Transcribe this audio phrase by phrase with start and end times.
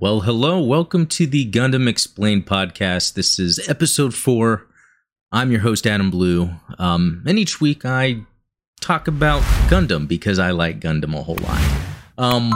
[0.00, 0.58] Well, hello.
[0.62, 3.12] Welcome to the Gundam Explained podcast.
[3.12, 4.66] This is episode four.
[5.30, 6.48] I'm your host, Adam Blue.
[6.78, 8.22] Um, and each week I
[8.80, 11.60] talk about Gundam because I like Gundam a whole lot.
[12.16, 12.54] Um,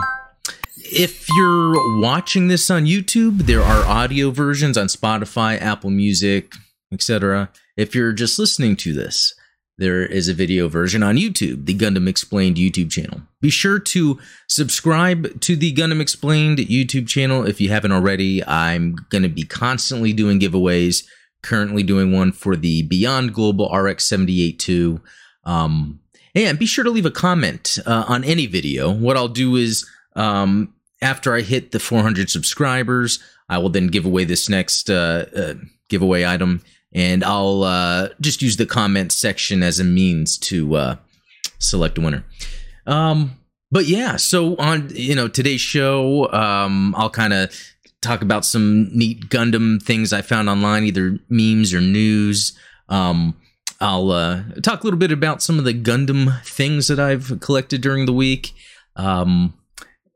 [0.79, 6.50] if you're watching this on YouTube, there are audio versions on Spotify, Apple Music,
[6.95, 7.50] etc.
[7.76, 9.34] If you're just listening to this,
[9.77, 13.23] there is a video version on YouTube, the Gundam Explained YouTube channel.
[13.41, 14.18] Be sure to
[14.48, 18.45] subscribe to the Gundam Explained YouTube channel if you haven't already.
[18.47, 21.05] I'm going to be constantly doing giveaways.
[21.42, 25.00] Currently doing one for the Beyond Global RX 782.
[25.45, 26.00] Um,
[26.34, 28.91] and be sure to leave a comment uh, on any video.
[28.91, 30.72] What I'll do is, um,
[31.02, 35.55] after I hit the 400 subscribers, I will then give away this next uh, uh,
[35.88, 36.62] giveaway item
[36.95, 40.97] and I'll uh, just use the comment section as a means to uh,
[41.59, 42.25] select a winner.
[42.87, 43.39] Um,
[43.70, 47.55] but yeah, so on you know today's show, um, I'll kind of
[48.01, 52.56] talk about some neat Gundam things I found online, either memes or news.
[52.89, 53.36] Um,
[53.81, 57.81] I'll uh, talk a little bit about some of the Gundam things that I've collected
[57.81, 58.53] during the week.
[58.97, 59.55] Um,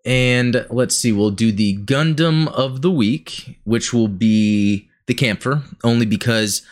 [0.05, 5.62] and let's see, we'll do the Gundam of the week, which will be the Kampfer
[5.83, 6.62] only because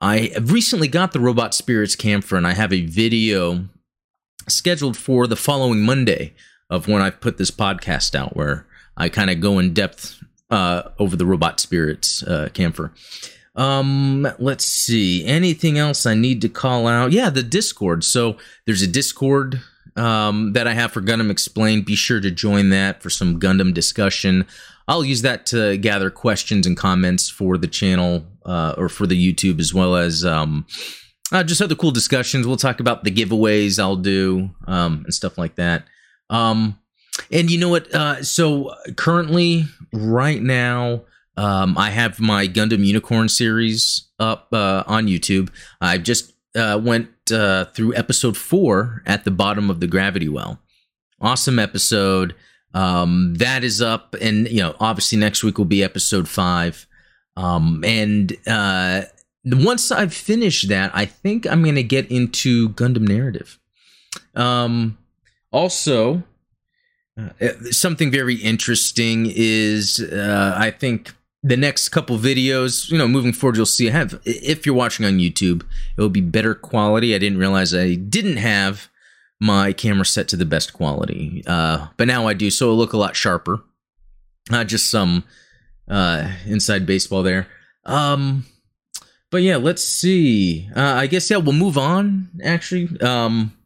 [0.00, 3.64] I recently got the Robot Spirits Kampfer and I have a video
[4.46, 6.34] scheduled for the following Monday
[6.68, 10.90] of when I've put this podcast out where I kind of go in depth uh,
[10.98, 12.90] over the Robot Spirits uh, Kampfer.
[13.56, 15.24] Um, let's see.
[15.24, 17.12] Anything else I need to call out?
[17.12, 18.04] Yeah, the Discord.
[18.04, 18.36] So
[18.66, 19.60] there's a Discord
[19.96, 21.84] um, that I have for Gundam Explained.
[21.84, 24.46] Be sure to join that for some Gundam discussion.
[24.88, 29.16] I'll use that to gather questions and comments for the channel uh, or for the
[29.16, 30.66] YouTube as well as um,
[31.32, 32.46] uh, just other cool discussions.
[32.46, 35.84] We'll talk about the giveaways I'll do um, and stuff like that.
[36.28, 36.78] Um,
[37.30, 37.92] and you know what?
[37.94, 41.02] Uh, so currently, right now,
[41.36, 45.50] um, I have my Gundam Unicorn series up uh, on YouTube.
[45.80, 50.58] I just uh, went uh, through episode four at the bottom of the gravity well.
[51.20, 52.34] Awesome episode.
[52.72, 56.86] Um, that is up, and you know, obviously next week will be episode five.
[57.36, 59.02] Um, and uh,
[59.44, 63.58] once I've finished that, I think I'm going to get into Gundam narrative.
[64.34, 64.98] Um,
[65.50, 66.22] also,
[67.18, 67.30] uh,
[67.70, 73.56] something very interesting is uh, I think the next couple videos, you know, moving forward,
[73.56, 74.20] you'll see I have.
[74.24, 75.62] If you're watching on YouTube,
[75.96, 77.14] it will be better quality.
[77.14, 78.88] I didn't realize I didn't have
[79.40, 81.42] my camera set to the best quality.
[81.46, 83.62] Uh, but now I do, so it'll look a lot sharper.
[84.50, 85.24] Not just some
[85.88, 87.46] uh, inside baseball there.
[87.86, 88.44] Um,
[89.30, 90.68] but yeah, let's see.
[90.76, 92.28] Uh, I guess yeah, we'll move on.
[92.44, 93.56] Actually, um,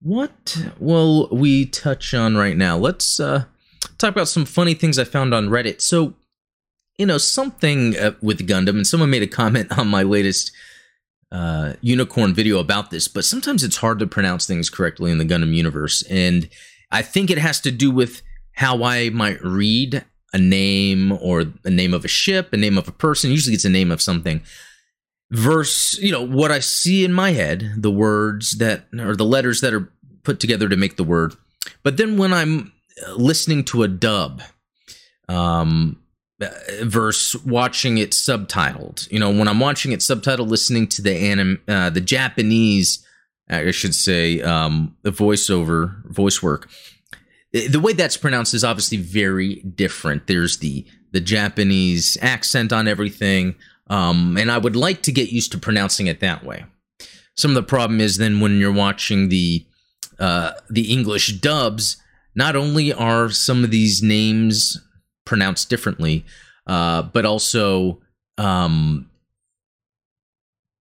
[0.00, 2.76] what will we touch on right now?
[2.76, 3.44] Let's uh,
[3.98, 5.80] talk about some funny things I found on Reddit.
[5.80, 6.14] So,
[6.98, 10.52] you know, something uh, with Gundam, and someone made a comment on my latest
[11.30, 15.24] uh, unicorn video about this, but sometimes it's hard to pronounce things correctly in the
[15.24, 16.02] Gundam universe.
[16.10, 16.48] And
[16.90, 18.22] I think it has to do with
[18.52, 22.88] how I might read a name or a name of a ship, a name of
[22.88, 23.30] a person.
[23.30, 24.42] Usually it's a name of something.
[25.30, 29.60] Verse, you know, what I see in my head, the words that, or the letters
[29.60, 29.92] that are
[30.24, 31.34] put together to make the word.
[31.82, 32.72] But then when I'm
[33.16, 34.42] listening to a dub,
[35.28, 36.00] um,
[36.82, 39.10] versus watching it subtitled.
[39.10, 43.04] You know, when I'm watching it subtitled, listening to the anim, uh, the Japanese,
[43.48, 46.68] I should say, um, the voiceover, voice work.
[47.52, 50.26] The way that's pronounced is obviously very different.
[50.26, 53.54] There's the the Japanese accent on everything,
[53.88, 56.66] um, and I would like to get used to pronouncing it that way.
[57.36, 59.66] Some of the problem is then when you're watching the
[60.18, 61.96] uh, the English dubs,
[62.34, 64.76] not only are some of these names
[65.28, 66.24] pronounced differently,
[66.66, 68.00] uh, but also,
[68.38, 69.08] um,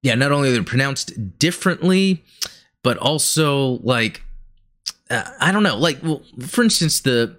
[0.01, 2.23] yeah, not only they're pronounced differently,
[2.81, 4.23] but also like
[5.09, 7.35] uh, I don't know, like well, for instance, the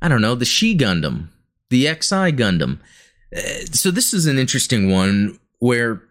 [0.00, 1.28] I don't know the She Gundam,
[1.70, 2.78] the Xi Gundam.
[3.36, 3.40] Uh,
[3.72, 6.02] so this is an interesting one where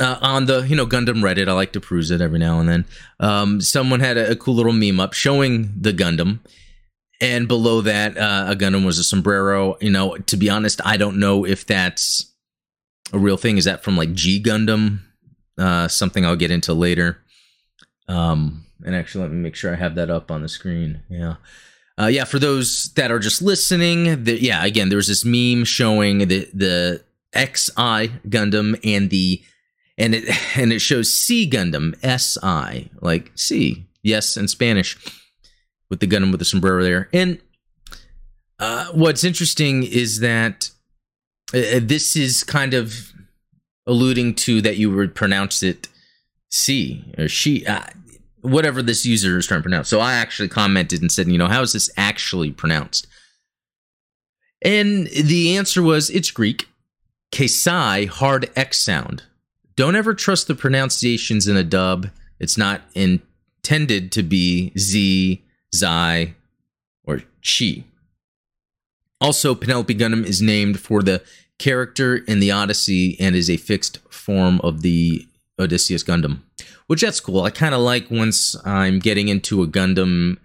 [0.00, 2.68] uh, on the you know Gundam Reddit, I like to peruse it every now and
[2.68, 2.84] then.
[3.20, 6.40] Um, someone had a, a, cool little meme up showing the Gundam,
[7.20, 9.76] and below that, uh, a Gundam was a sombrero.
[9.80, 12.32] You know, to be honest, I don't know if that's
[13.12, 13.56] a real thing.
[13.56, 15.00] Is that from like G Gundam?
[15.56, 17.18] Uh, something I'll get into later.
[18.08, 21.02] Um, and actually, let me make sure I have that up on the screen.
[21.08, 21.36] Yeah.
[21.98, 26.18] Uh, yeah, for those that are just listening, the, yeah, again, there's this meme showing
[26.18, 29.42] the the XI Gundam and the
[29.96, 30.24] and it
[30.56, 34.96] and it shows C Gundam SI like C yes in Spanish
[35.94, 37.08] with the Gundam with the sombrero there.
[37.12, 37.38] And
[38.58, 40.70] Uh, what's interesting is that
[41.52, 43.12] uh, this is kind of
[43.86, 45.88] alluding to that you would pronounce it
[46.50, 47.82] C or she, uh,
[48.40, 49.88] whatever this user is trying to pronounce.
[49.88, 53.06] So I actually commented and said, you know, how is this actually pronounced?
[54.62, 56.68] And the answer was it's Greek.
[57.32, 59.24] Kesai, hard X sound.
[59.76, 62.08] Don't ever trust the pronunciations in a dub.
[62.38, 65.42] It's not intended to be Z,
[65.74, 66.34] Zai,
[67.04, 67.84] or Chi.
[69.20, 71.22] Also, Penelope Gundam is named for the
[71.58, 75.26] character in the Odyssey and is a fixed form of the
[75.58, 76.40] Odysseus Gundam,
[76.86, 77.42] which that's cool.
[77.42, 80.38] I kind of like once I'm getting into a Gundam,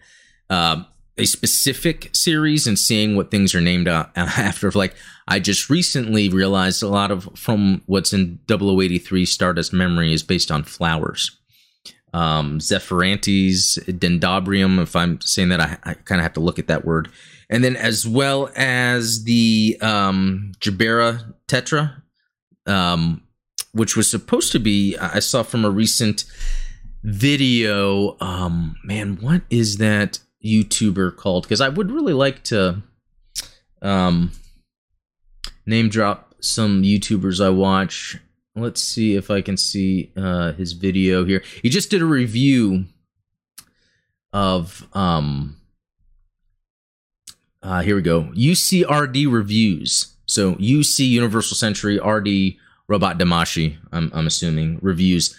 [0.50, 0.84] uh,
[1.18, 4.72] a specific series, and seeing what things are named after.
[4.72, 4.96] Like,
[5.28, 10.52] I just recently realized a lot of from what's in 0083 Stardust Memory is based
[10.52, 11.39] on flowers.
[12.14, 14.82] Um, Zephyranthes, Dendrobium.
[14.82, 17.10] if I'm saying that, I, I kind of have to look at that word
[17.50, 22.02] and then as well as the um, Gerbera Tetra,
[22.68, 23.24] um,
[23.72, 26.26] which was supposed to be, I saw from a recent
[27.04, 28.18] video.
[28.20, 31.44] Um, man, what is that YouTuber called?
[31.44, 32.84] Because I would really like to
[33.82, 34.32] um,
[35.66, 38.18] name drop some YouTubers I watch.
[38.62, 41.44] Let's see if I can see uh, his video here.
[41.62, 42.86] He just did a review
[44.32, 45.56] of um
[47.62, 48.24] uh, here we go.
[48.36, 50.16] UCRD reviews.
[50.26, 52.58] So UC Universal Century RD
[52.88, 53.78] Robot Damashi.
[53.92, 55.38] I'm I'm assuming reviews.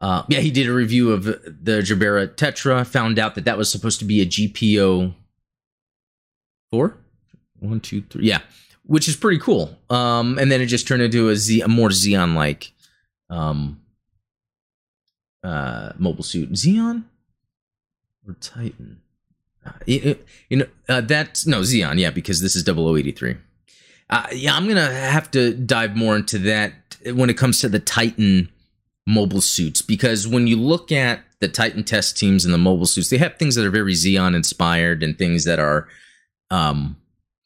[0.00, 2.86] Uh, yeah, he did a review of the Gerbera Tetra.
[2.86, 5.14] Found out that that was supposed to be a GPO
[6.70, 6.98] four,
[7.58, 8.26] one, two, three.
[8.26, 8.40] Yeah,
[8.88, 9.78] which is pretty cool.
[9.90, 12.72] Um, and then it just turned into a Z, a more Zeon like,
[13.30, 13.80] um,
[15.44, 16.52] uh, mobile suit.
[16.52, 17.04] Zeon
[18.26, 19.02] or Titan?
[19.86, 20.16] you
[20.50, 23.36] know uh, that's no Zeon, yeah, because this is 0083.
[24.10, 27.78] Uh, yeah, I'm gonna have to dive more into that when it comes to the
[27.78, 28.48] Titan
[29.06, 33.10] mobile suits because when you look at the Titan test teams and the mobile suits,
[33.10, 35.86] they have things that are very Zeon inspired and things that are
[36.50, 36.96] um,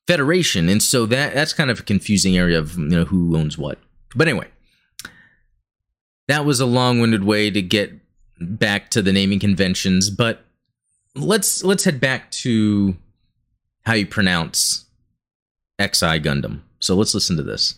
[0.07, 3.57] Federation, and so that that's kind of a confusing area of you know who owns
[3.57, 3.79] what.
[4.15, 4.49] But anyway,
[6.29, 7.93] that was a long-winded way to get
[8.41, 10.45] back to the naming conventions, but
[11.15, 12.97] let's let's head back to
[13.85, 14.87] how you pronounce
[15.81, 16.63] XI Gundam.
[16.81, 17.77] So let's listen to this.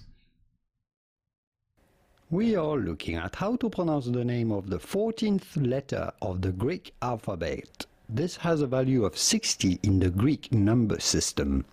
[2.31, 6.53] We are looking at how to pronounce the name of the 14th letter of the
[6.53, 7.87] Greek alphabet.
[8.09, 11.65] This has a value of 60 in the Greek number system.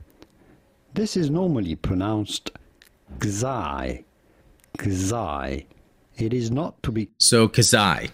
[0.93, 2.51] This is normally pronounced
[3.19, 4.03] Gzai.
[4.77, 5.65] Gzai.
[6.17, 7.09] It is not to be.
[7.17, 8.11] So, Kazai.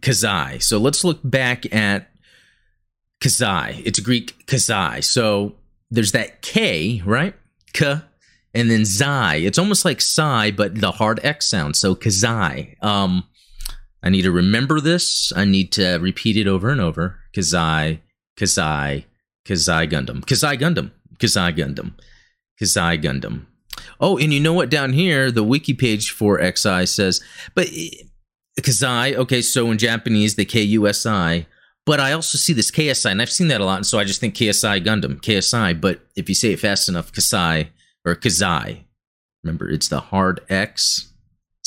[0.00, 0.62] Kazai.
[0.62, 2.10] So, let's look back at
[3.20, 3.82] Kazai.
[3.84, 5.04] It's Greek Kazai.
[5.04, 5.54] So
[5.90, 7.34] there's that K, right?
[7.72, 8.00] K,
[8.54, 9.36] and then Zai.
[9.36, 11.76] It's almost like Psi, but the hard X sound.
[11.76, 12.82] So Kazai.
[12.82, 13.24] Um,
[14.02, 15.32] I need to remember this.
[15.36, 17.18] I need to repeat it over and over.
[17.34, 18.00] Kazai,
[18.38, 19.04] Kazai,
[19.44, 21.92] Kazai Gundam, Kazai Gundam, Kazai Gundam,
[22.60, 23.46] Kazai Gundam.
[24.00, 24.70] Oh, and you know what?
[24.70, 27.20] Down here, the wiki page for XI says,
[27.54, 27.68] but
[28.60, 29.14] Kazai.
[29.14, 31.46] Okay, so in Japanese, the K U S I
[31.86, 34.04] but I also see this KSI, and I've seen that a lot, and so I
[34.04, 35.80] just think KSI Gundam, KSI.
[35.80, 37.70] But if you say it fast enough, Kasai
[38.04, 38.84] or Kazai,
[39.42, 41.12] remember it's the hard X,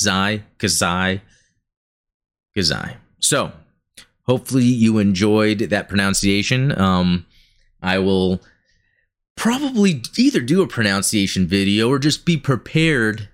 [0.00, 1.20] Zai, Kazai,
[2.56, 2.96] Kazai.
[3.18, 3.52] So
[4.22, 6.78] hopefully you enjoyed that pronunciation.
[6.80, 7.26] Um,
[7.82, 8.40] I will
[9.36, 13.28] probably either do a pronunciation video or just be prepared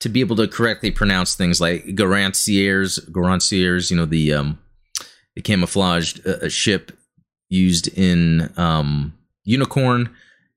[0.00, 4.58] to be able to correctly pronounce things like Garencieres, Garencieres, you know, the um,
[5.34, 6.92] the camouflaged uh, ship
[7.48, 10.14] used in um, Unicorn.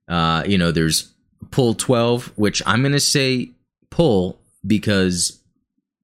[0.08, 1.13] Uh, you know, there's
[1.51, 3.51] Pull 12, which I'm going to say
[3.89, 5.39] Pull because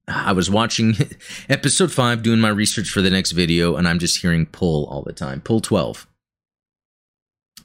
[0.08, 0.96] I was watching
[1.50, 5.02] episode 5 doing my research for the next video and I'm just hearing Pull all
[5.02, 5.42] the time.
[5.42, 6.08] Pull 12.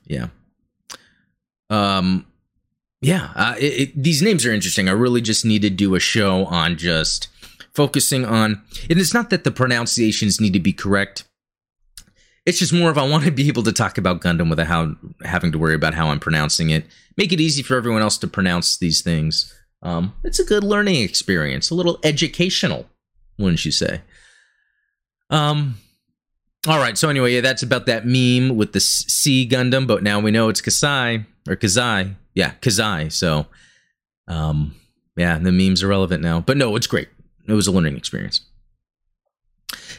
[0.07, 0.29] Yeah.
[1.71, 2.27] Um
[3.03, 4.89] yeah, uh, it, it, these names are interesting.
[4.89, 7.29] I really just need to do a show on just
[7.73, 11.25] focusing on, and it's not that the pronunciations need to be correct.
[12.45, 14.97] It's just more of I want to be able to talk about Gundam without how,
[15.23, 16.85] having to worry about how I'm pronouncing it.
[17.17, 19.55] Make it easy for everyone else to pronounce these things.
[19.83, 22.87] Um, it's a good learning experience, a little educational,
[23.39, 24.03] wouldn't you say?
[25.31, 25.77] Um,
[26.69, 26.99] all right.
[26.99, 30.49] So anyway, yeah, that's about that meme with the C Gundam, but now we know
[30.49, 32.15] it's Kasai or Kazai.
[32.35, 33.11] Yeah, Kazai.
[33.11, 33.47] So,
[34.29, 34.75] um,
[35.17, 36.41] yeah, the memes are relevant now.
[36.41, 37.09] But no, it's great.
[37.49, 38.43] It was a learning experience.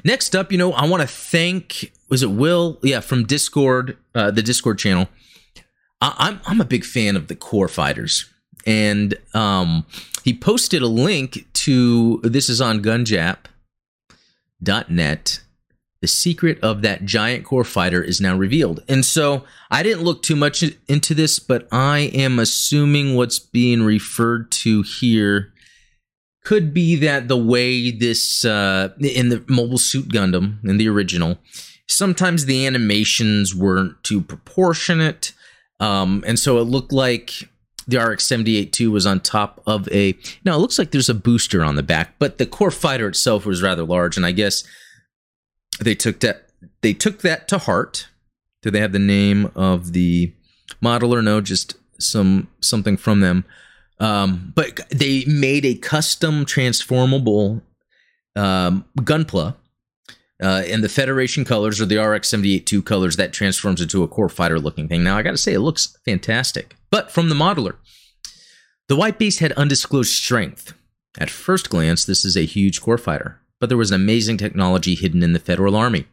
[0.04, 2.78] Next up, you know, I want to thank was it Will?
[2.84, 5.08] Yeah, from Discord, uh, the Discord channel.
[6.02, 8.30] I, I'm I'm a big fan of the core fighters,
[8.66, 9.86] and um,
[10.24, 13.48] he posted a link to this is on Gunjap.net.
[16.02, 20.24] The secret of that giant core fighter is now revealed, and so I didn't look
[20.24, 25.54] too much into this, but I am assuming what's being referred to here
[26.44, 31.38] could be that the way this uh, in the Mobile Suit Gundam in the original,
[31.88, 35.34] sometimes the animations weren't too proportionate,
[35.80, 37.32] um, and so it looked like
[37.88, 40.18] the RX 78 was on top of a.
[40.44, 43.46] Now it looks like there's a booster on the back, but the core fighter itself
[43.46, 44.64] was rather large, and I guess
[45.80, 46.50] they took that
[46.82, 48.08] they took that to heart.
[48.62, 50.34] Do they have the name of the
[50.82, 51.42] model or no?
[51.42, 53.46] Just some something from them.
[54.00, 57.62] Um, but they made a custom transformable
[58.36, 59.56] um, Gunpla
[60.42, 64.30] uh, in the Federation colors or the RX 78 colors that transforms into a core
[64.30, 65.04] fighter looking thing.
[65.04, 66.76] Now, I got to say, it looks fantastic.
[66.90, 67.76] But from the modeler,
[68.88, 70.74] the white Beast had undisclosed strength.
[71.20, 74.96] At first glance, this is a huge core fighter, but there was an amazing technology
[74.96, 76.06] hidden in the Federal Army.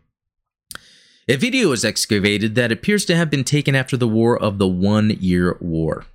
[1.27, 4.69] A video was excavated that appears to have been taken after the War of the
[4.69, 6.07] One Year War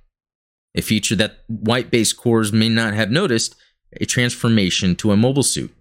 [0.74, 3.54] a feature that white base corps may not have noticed
[4.00, 5.74] a transformation to a mobile suit.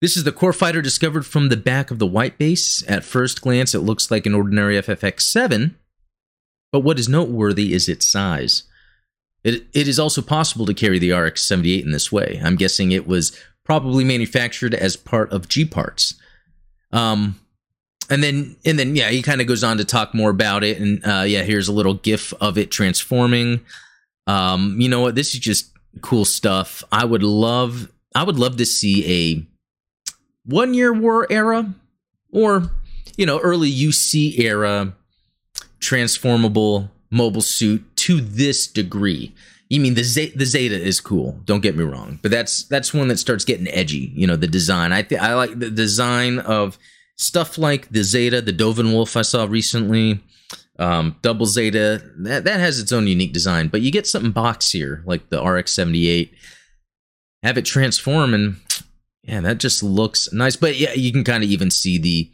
[0.00, 2.82] This is the core fighter discovered from the back of the white base.
[2.88, 5.78] At first glance, it looks like an ordinary FFX 7,
[6.72, 8.64] but what is noteworthy is its size.
[9.44, 12.40] It, it is also possible to carry the RX 78 in this way.
[12.42, 16.14] I'm guessing it was probably manufactured as part of G parts.
[16.92, 17.38] Um,
[18.10, 20.78] and then and then yeah, he kind of goes on to talk more about it.
[20.78, 23.60] And uh, yeah, here's a little GIF of it transforming.
[24.26, 25.14] Um, you know what?
[25.14, 26.82] This is just cool stuff.
[26.92, 29.46] I would love I would love to see a
[30.44, 31.74] one year war era
[32.30, 32.70] or
[33.16, 34.94] you know early UC era
[35.80, 39.34] transformable mobile suit to this degree.
[39.72, 41.40] You mean the Z- the Zeta is cool?
[41.46, 44.12] Don't get me wrong, but that's that's one that starts getting edgy.
[44.14, 44.92] You know the design.
[44.92, 46.76] I th- I like the design of
[47.16, 50.20] stuff like the Zeta, the Doven Wolf I saw recently
[50.78, 55.02] um, double Zeta that, that has its own unique design, but you get something boxier
[55.06, 56.34] like the RX 78.
[57.42, 58.56] Have it transform, and
[59.22, 60.54] yeah, that just looks nice.
[60.54, 62.30] But yeah, you can kind of even see the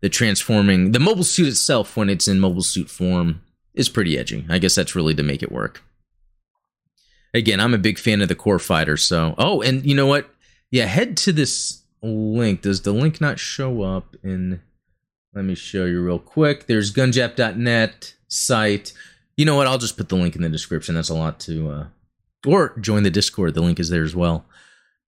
[0.00, 3.40] the transforming the mobile suit itself when it's in mobile suit form
[3.72, 4.44] is pretty edgy.
[4.48, 5.80] I guess that's really to make it work.
[7.34, 10.28] Again, I'm a big fan of the core fighter, so oh, and you know what?
[10.70, 12.62] Yeah, head to this link.
[12.62, 14.60] Does the link not show up in?
[15.34, 16.66] Let me show you real quick.
[16.66, 18.92] There's gunjap.net site.
[19.36, 19.66] You know what?
[19.66, 20.94] I'll just put the link in the description.
[20.94, 21.86] That's a lot to, uh,
[22.46, 23.54] or join the Discord.
[23.54, 24.44] The link is there as well.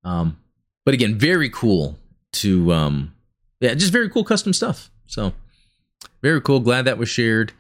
[0.03, 0.39] Um,
[0.87, 1.99] but again, very cool
[2.35, 3.15] to, um,
[3.61, 4.91] yeah, just very cool custom stuff.
[5.07, 5.35] So
[6.23, 6.61] very cool.
[6.61, 7.53] Glad that was shared.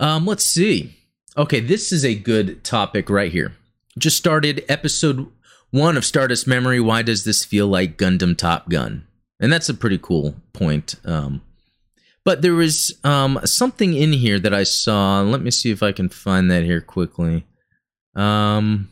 [0.00, 0.96] Um, let's see.
[1.36, 3.52] Okay, this is a good topic right here.
[4.00, 5.26] Just started episode
[5.70, 6.80] one of Stardust Memory.
[6.80, 9.06] Why does this feel like Gundam Top Gun?
[9.38, 10.94] And that's a pretty cool point.
[11.04, 11.42] Um,
[12.24, 15.20] but there was um, something in here that I saw.
[15.20, 17.44] Let me see if I can find that here quickly.
[18.16, 18.88] Um,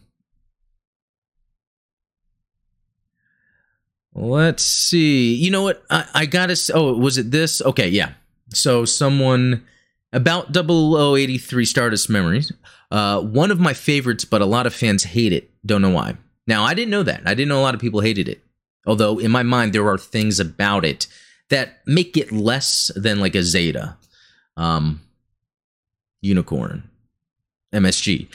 [4.15, 5.35] let's see.
[5.35, 5.83] You know what?
[5.89, 6.57] I, I gotta.
[6.75, 7.63] Oh, was it this?
[7.63, 8.13] Okay, yeah.
[8.53, 9.65] So someone
[10.13, 12.53] about 0083 Stardust Memories.
[12.91, 15.51] Uh, one of my favorites, but a lot of fans hate it.
[15.65, 16.17] Don't know why.
[16.47, 17.23] Now, I didn't know that.
[17.27, 18.43] I didn't know a lot of people hated it.
[18.87, 21.07] Although, in my mind, there are things about it
[21.51, 23.97] that make it less than like a Zeta,
[24.57, 25.03] um,
[26.23, 26.89] Unicorn,
[27.73, 28.29] MSG.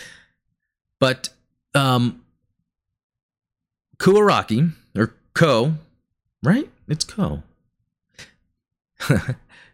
[0.99, 1.29] But
[1.73, 2.23] um,
[3.97, 5.73] Kuaraki, or Ko,
[6.43, 6.69] right?
[6.87, 7.41] It's Ko.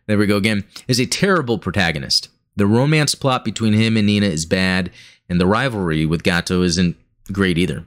[0.10, 2.30] there we go again, is a terrible protagonist.
[2.56, 4.90] The romance plot between him and Nina is bad,
[5.30, 6.98] and the rivalry with Gato isn't
[7.32, 7.86] great either.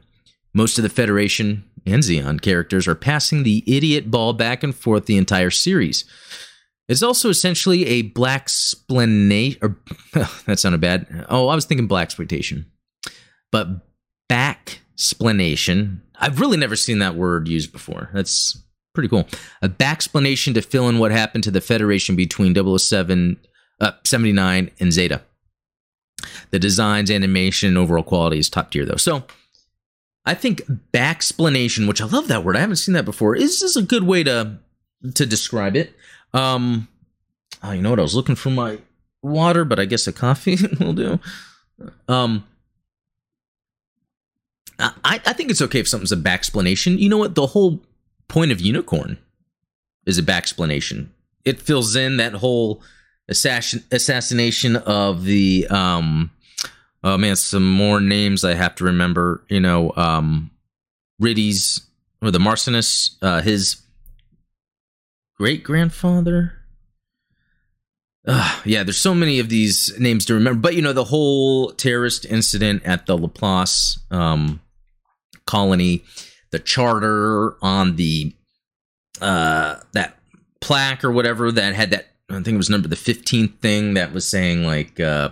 [0.55, 5.07] Most of the Federation and Zeon characters are passing the idiot ball back and forth
[5.07, 6.05] the entire series.
[6.89, 9.59] It's also essentially a black explanation.
[9.61, 9.77] Or
[10.15, 11.27] oh, that sounded bad.
[11.29, 12.67] Oh, I was thinking black exploitation,
[13.51, 13.67] but
[14.29, 16.03] back explanation.
[16.21, 18.11] I've really never seen that word used before.
[18.15, 18.63] That's
[18.95, 19.27] pretty cool.
[19.63, 23.39] A back explanation to fill in what happened to the Federation between 007,
[23.81, 25.23] uh, 79 and Zeta.
[26.51, 28.97] The designs, animation, and overall quality is top tier though.
[28.97, 29.25] So
[30.25, 32.57] I think backsplanation, which I love that word.
[32.57, 33.35] I haven't seen that before.
[33.35, 34.59] Is is a good way to
[35.15, 35.95] to describe it.
[36.33, 36.89] Um,
[37.63, 37.99] oh, you know what?
[37.99, 38.79] I was looking for my
[39.23, 41.19] water, but I guess a coffee will do.
[42.07, 42.47] Um,
[44.79, 46.99] I I think it's okay if something's a backsplanation.
[46.99, 47.35] You know what?
[47.35, 47.81] The whole
[48.33, 49.19] point of unicorn
[50.07, 51.09] is a backsplanation.
[51.45, 52.83] It fills in that whole
[53.29, 56.31] assassin assassination of the um
[57.05, 60.51] oh man some more names i have to remember you know um
[61.21, 61.81] Riddhe's
[62.21, 63.81] or the Marcenas uh his
[65.37, 66.53] great grandfather
[68.27, 71.71] uh, yeah there's so many of these names to remember but you know the whole
[71.73, 74.61] terrorist incident at the laplace um
[75.47, 76.03] colony
[76.53, 78.33] the charter on the
[79.21, 80.17] uh that
[80.61, 84.13] plaque or whatever that had that I think it was number the 15th thing that
[84.13, 85.31] was saying like uh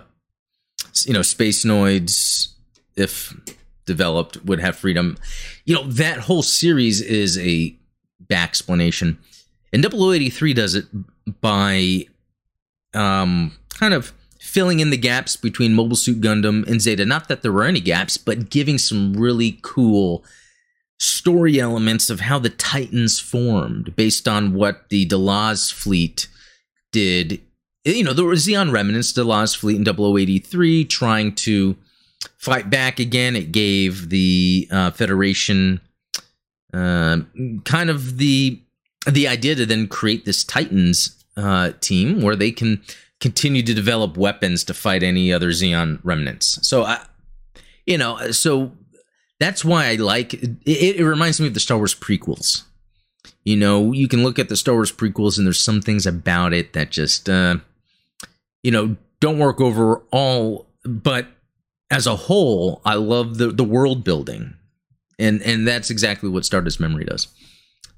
[1.05, 2.49] you know space noids
[2.95, 3.33] if
[3.85, 5.17] developed would have freedom.
[5.65, 7.75] You know that whole series is a
[8.19, 9.17] back explanation
[9.73, 10.85] and 0083 does it
[11.41, 12.05] by
[12.93, 17.05] um kind of filling in the gaps between mobile suit gundam and zeta.
[17.05, 20.23] Not that there were any gaps but giving some really cool
[21.01, 26.27] story elements of how the Titans formed based on what the Delaz fleet
[26.91, 27.41] did.
[27.83, 31.75] You know, there were Zeon remnants, Delaz fleet in 0083 trying to
[32.37, 33.35] fight back again.
[33.35, 35.81] It gave the uh, Federation
[36.71, 37.21] uh,
[37.65, 38.61] kind of the
[39.07, 42.79] the idea to then create this Titans uh, team where they can
[43.19, 46.59] continue to develop weapons to fight any other Zeon remnants.
[46.67, 47.03] So I,
[47.87, 48.73] you know, so
[49.41, 52.63] that's why I like it, it reminds me of the Star Wars prequels.
[53.43, 56.53] You know, you can look at the Star Wars prequels and there's some things about
[56.53, 57.57] it that just uh
[58.63, 61.27] you know, don't work overall, but
[61.89, 64.53] as a whole, I love the the world building.
[65.17, 67.27] And and that's exactly what Stardust Memory does.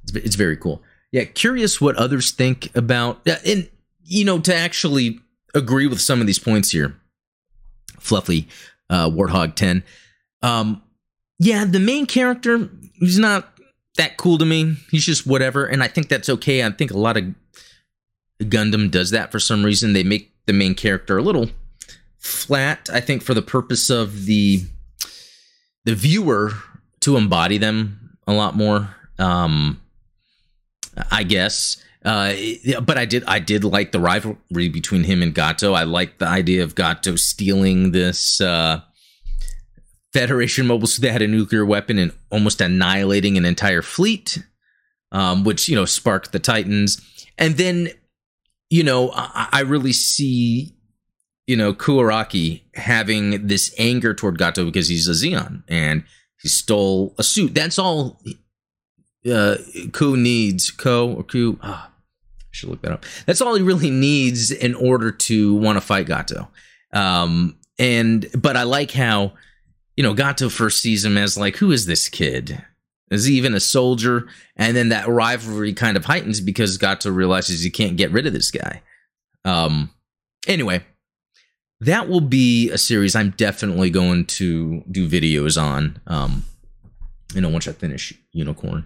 [0.04, 0.82] It's, it's very cool.
[1.12, 3.70] Yeah, curious what others think about and
[4.06, 5.20] you know, to actually
[5.54, 6.96] agree with some of these points here.
[8.00, 8.48] Fluffy
[8.90, 9.84] uh Warthog 10.
[10.42, 10.83] Um
[11.44, 13.54] yeah, the main character, he's not
[13.98, 14.78] that cool to me.
[14.90, 16.64] He's just whatever, and I think that's okay.
[16.64, 17.26] I think a lot of
[18.42, 19.94] Gundam does that for some reason.
[19.94, 21.50] They make the main character a little
[22.18, 22.90] flat.
[22.92, 24.64] I think for the purpose of the
[25.86, 26.52] the viewer
[27.02, 28.96] to embody them a lot more.
[29.20, 29.82] Um,
[31.12, 31.78] I guess.
[32.06, 32.34] Uh,
[32.82, 35.74] but I did I did like the rivalry between him and Gato.
[35.74, 38.82] I like the idea of Gato stealing this uh,
[40.14, 44.44] Federation mobile suit that had a nuclear weapon and almost annihilating an entire fleet,
[45.12, 47.02] um, which you know sparked the Titans.
[47.38, 47.90] And then,
[48.70, 50.76] you know, I, I really see,
[51.48, 56.04] you know, Kuaraki having this anger toward Gato because he's a Zeon and
[56.40, 57.56] he stole a suit.
[57.56, 58.22] That's all
[59.30, 59.56] uh,
[59.94, 60.70] Ku needs.
[60.70, 61.58] Ko or Ku.
[61.64, 61.90] Oh, I
[62.52, 63.06] should look that up.
[63.26, 66.50] That's all he really needs in order to want to fight Gato.
[66.94, 69.34] Um, and but I like how
[69.96, 72.64] you know, Gato first sees him as like, who is this kid?
[73.12, 74.28] Is he even a soldier?
[74.56, 78.34] And then that rivalry kind of heightens because Gato realizes he can't get rid of
[78.34, 78.82] this guy.
[79.46, 79.92] Um,
[80.48, 80.84] anyway,
[81.82, 86.02] that will be a series I'm definitely going to do videos on.
[86.08, 86.46] Um,
[87.36, 88.86] you know, once I finish Unicorn.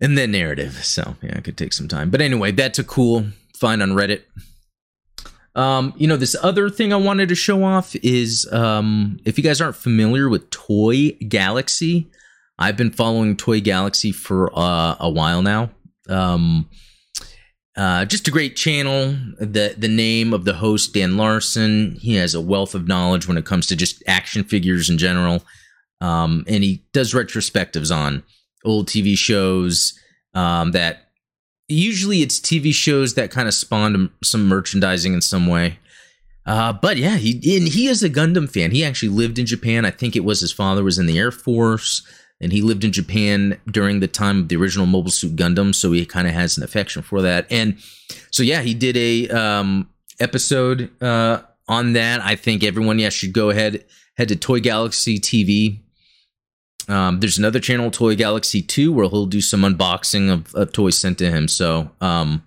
[0.00, 0.84] And then narrative.
[0.84, 2.10] So yeah, it could take some time.
[2.10, 3.24] But anyway, that's a cool
[3.56, 4.22] find on Reddit.
[5.58, 9.42] Um, you know, this other thing I wanted to show off is um, if you
[9.42, 12.08] guys aren't familiar with Toy Galaxy,
[12.60, 15.70] I've been following Toy Galaxy for uh, a while now.
[16.08, 16.70] Um,
[17.76, 19.16] uh, just a great channel.
[19.40, 21.96] The the name of the host Dan Larson.
[22.00, 25.42] He has a wealth of knowledge when it comes to just action figures in general,
[26.00, 28.22] um, and he does retrospectives on
[28.64, 29.98] old TV shows
[30.34, 31.07] um, that
[31.68, 35.78] usually it's TV shows that kind of spawned some merchandising in some way.
[36.46, 38.70] Uh, but yeah, he he is a Gundam fan.
[38.70, 39.84] He actually lived in Japan.
[39.84, 42.06] I think it was his father was in the Air Force,
[42.40, 45.74] and he lived in Japan during the time of the original Mobile Suit Gundam.
[45.74, 47.46] So he kind of has an affection for that.
[47.50, 47.76] And
[48.30, 52.22] so yeah, he did a um, episode uh, on that.
[52.22, 53.84] I think everyone yeah should go ahead
[54.16, 55.80] head to Toy Galaxy TV
[56.88, 60.98] um, there's another channel, Toy Galaxy 2, where he'll do some unboxing of, of toys
[60.98, 61.46] sent to him.
[61.46, 62.42] So, um,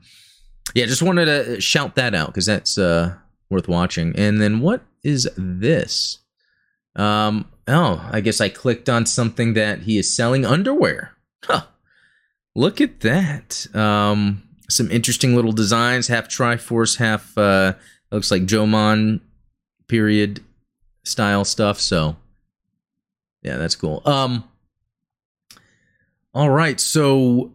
[0.74, 3.16] yeah, just wanted to shout that out because that's uh,
[3.50, 4.16] worth watching.
[4.16, 6.20] And then what is this?
[6.96, 11.12] Um, oh, I guess I clicked on something that he is selling underwear.
[11.44, 11.64] Huh.
[12.56, 13.68] Look at that.
[13.76, 17.74] Um, some interesting little designs, half Triforce, half uh,
[18.12, 19.22] looks like Jomon
[19.88, 20.44] period
[21.04, 21.80] style stuff.
[21.80, 22.16] So
[23.42, 24.02] yeah, that's cool.
[24.06, 24.44] Um
[26.34, 27.52] All right, so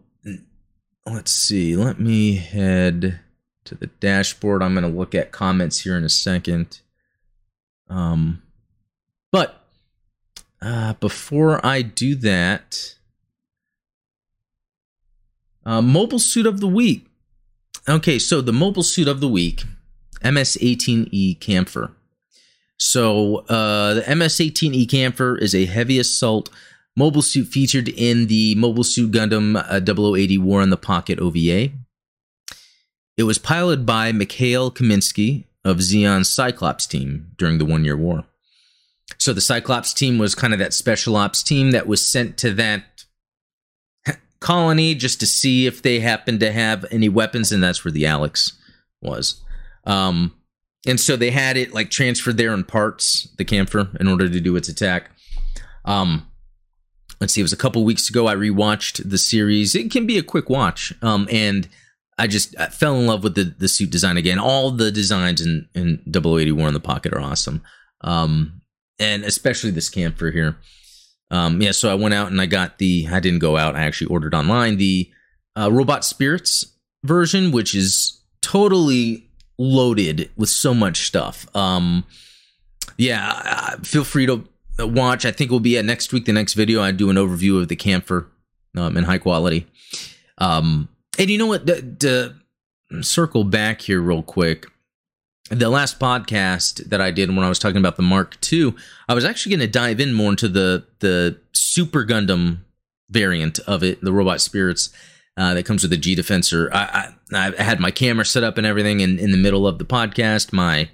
[1.05, 1.75] let's see.
[1.75, 3.19] Let me head
[3.65, 4.61] to the dashboard.
[4.61, 6.81] I'm going to look at comments here in a second.
[7.89, 8.41] Um
[9.31, 9.63] but
[10.61, 12.95] uh before I do that,
[15.67, 17.07] uh, mobile suit of the week.
[17.89, 19.63] Okay, so the mobile suit of the week,
[20.23, 21.91] MS-18E Kampfer.
[22.79, 26.49] So uh, the MS-18E Kampfer is a heavy assault
[26.95, 31.69] mobile suit featured in the Mobile Suit Gundam uh, 0080 War in the Pocket OVA.
[33.17, 38.25] It was piloted by Mikhail Kaminsky of Zeon's Cyclops team during the One Year War.
[39.17, 42.53] So the Cyclops team was kind of that special ops team that was sent to
[42.53, 43.05] that
[44.39, 48.05] colony just to see if they happened to have any weapons, and that's where the
[48.05, 48.53] Alex
[49.01, 49.43] was.
[49.85, 50.33] Um,
[50.87, 54.39] and so they had it like transferred there in parts, the Kampfer, in order to
[54.39, 55.11] do its attack.
[55.85, 56.27] Um,
[57.19, 58.27] let's see, it was a couple weeks ago.
[58.27, 59.75] I rewatched the series.
[59.75, 61.67] It can be a quick watch, um, and
[62.17, 64.39] I just I fell in love with the the suit design again.
[64.39, 67.61] All the designs in in 0080 War in the Pocket are awesome,
[68.01, 68.61] um,
[68.97, 70.57] and especially this Kampfer here.
[71.29, 73.07] Um, yeah, so I went out and I got the.
[73.11, 73.75] I didn't go out.
[73.75, 75.11] I actually ordered online the
[75.57, 76.65] uh, Robot Spirits
[77.03, 79.26] version, which is totally
[79.57, 81.47] loaded with so much stuff.
[81.55, 82.05] Um,
[82.97, 84.43] yeah, feel free to
[84.79, 85.25] watch.
[85.25, 86.25] I think we'll be at next week.
[86.25, 88.27] The next video, I do an overview of the Kampfer
[88.75, 89.67] um, in high quality.
[90.37, 90.89] Um,
[91.19, 91.67] and you know what?
[92.01, 92.35] To
[93.01, 94.67] circle back here real quick,
[95.49, 98.75] the last podcast that I did when I was talking about the Mark II,
[99.07, 102.59] I was actually going to dive in more into the the Super Gundam
[103.09, 104.89] variant of it, the Robot Spirits.
[105.37, 106.69] Uh, that comes with the G Defensor.
[106.73, 109.77] I, I, I, had my camera set up and everything, and in the middle of
[109.77, 110.89] the podcast, my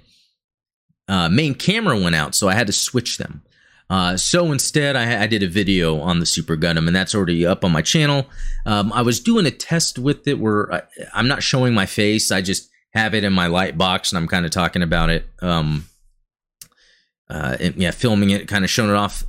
[1.08, 3.42] uh, main camera went out, so I had to switch them.
[3.88, 7.46] Uh, so instead, I, I, did a video on the Super Gundam, and that's already
[7.46, 8.26] up on my channel.
[8.66, 10.82] Um, I was doing a test with it where I,
[11.14, 12.30] am not showing my face.
[12.30, 15.26] I just have it in my light box, and I'm kind of talking about it.
[15.40, 15.86] Um,
[17.28, 19.24] uh, and, yeah, filming it, kind of showing it off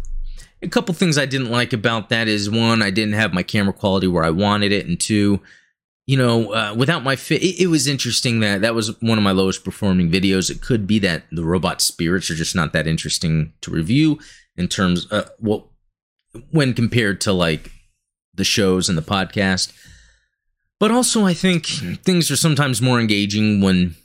[0.66, 3.74] a couple things I didn't like about that is one, I didn't have my camera
[3.74, 5.40] quality where I wanted it, and two,
[6.08, 9.24] you know, uh, without my fit, it, it, was interesting that that was one of
[9.24, 10.50] my lowest performing videos.
[10.50, 14.20] It could be that the robot spirits are just not that interesting to review
[14.58, 15.72] in terms, uh, well,
[16.52, 17.72] when compared to like
[18.34, 19.72] the shows and the podcast.
[20.80, 21.68] But also, I think
[22.04, 23.96] things are sometimes more engaging when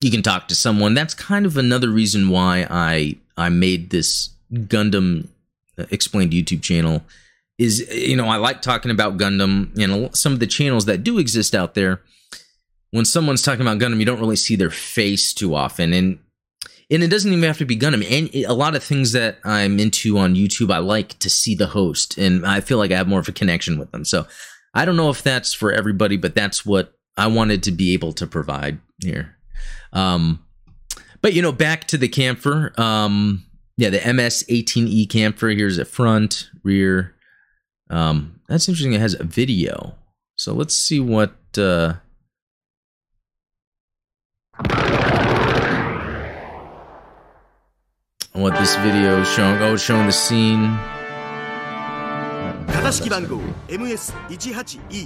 [0.00, 0.94] you can talk to someone.
[0.94, 5.28] That's kind of another reason why I I made this Gundam
[5.78, 7.02] explained YouTube channel
[7.58, 11.18] is you know I like talking about Gundam and some of the channels that do
[11.18, 12.02] exist out there.
[12.90, 16.18] When someone's talking about Gundam, you don't really see their face too often, and
[16.90, 18.04] and it doesn't even have to be Gundam.
[18.10, 21.66] And a lot of things that I'm into on YouTube, I like to see the
[21.66, 24.04] host, and I feel like I have more of a connection with them.
[24.04, 24.26] So
[24.74, 28.12] I don't know if that's for everybody, but that's what I wanted to be able
[28.14, 29.36] to provide here.
[29.92, 30.44] Um,
[31.22, 32.78] but you know, back to the Kampfer.
[32.78, 33.44] Um,
[33.76, 35.54] yeah, the MS-18E Kampfer.
[35.54, 37.14] Here's a front, rear.
[37.90, 38.94] Um, that's interesting.
[38.94, 39.94] It has a video.
[40.36, 41.34] So let's see what.
[41.56, 41.94] Uh,
[48.32, 49.60] what this video is showing.
[49.62, 50.78] Oh, showing the scene.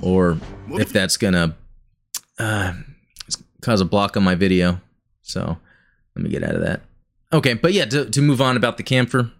[0.03, 1.57] Or if that's gonna
[2.39, 2.73] uh,
[3.63, 4.81] cause a block on my video.
[5.23, 5.59] So
[6.15, 6.83] let me get out of that.
[7.33, 9.31] Okay, but yeah, to, to move on about the Kampfer.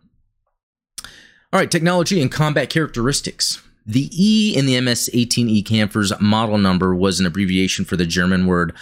[1.53, 3.61] All right, technology and combat characteristics.
[3.85, 8.73] The E in the MS-18E Kampfer's model number was an abbreviation for the German word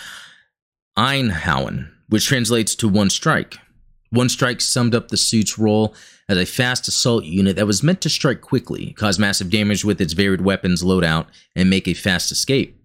[0.99, 3.57] Einhauen, which translates to one strike.
[4.11, 5.95] One strike summed up the suit's role
[6.29, 10.01] as a fast assault unit that was meant to strike quickly, cause massive damage with
[10.01, 12.78] its varied weapons loadout, and make a fast escape.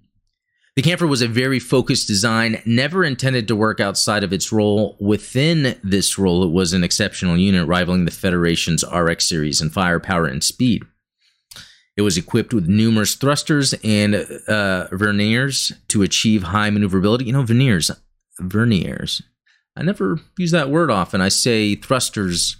[0.76, 4.98] The Kampfer was a very focused design, never intended to work outside of its role.
[5.00, 10.26] Within this role, it was an exceptional unit, rivaling the Federation's RX series in firepower
[10.26, 10.84] and speed.
[11.96, 17.26] It was equipped with numerous thrusters and uh, verniers to achieve high maneuverability.
[17.26, 17.96] You know, verniers,
[18.42, 19.22] verniers.
[19.78, 21.22] I never use that word often.
[21.22, 22.58] I say thrusters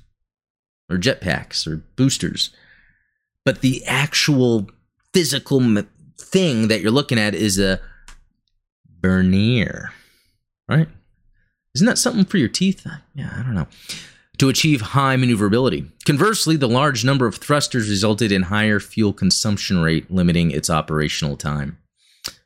[0.88, 2.52] or jetpacks or boosters.
[3.44, 4.70] But the actual
[5.14, 5.60] physical
[6.20, 7.80] thing that you're looking at is a
[9.04, 9.92] Vernier.
[10.68, 10.88] Right?
[11.76, 12.88] Isn't that something for your teeth?
[13.14, 13.68] Yeah, I don't know.
[14.40, 15.86] To achieve high maneuverability.
[16.06, 21.38] Conversely, the large number of thrusters resulted in higher fuel consumption rate, limiting its operational
[21.38, 21.78] time.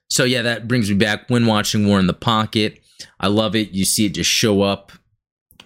[0.10, 2.82] So, yeah, that brings me back when watching War in the Pocket.
[3.20, 3.72] I love it.
[3.72, 4.92] You see it just show up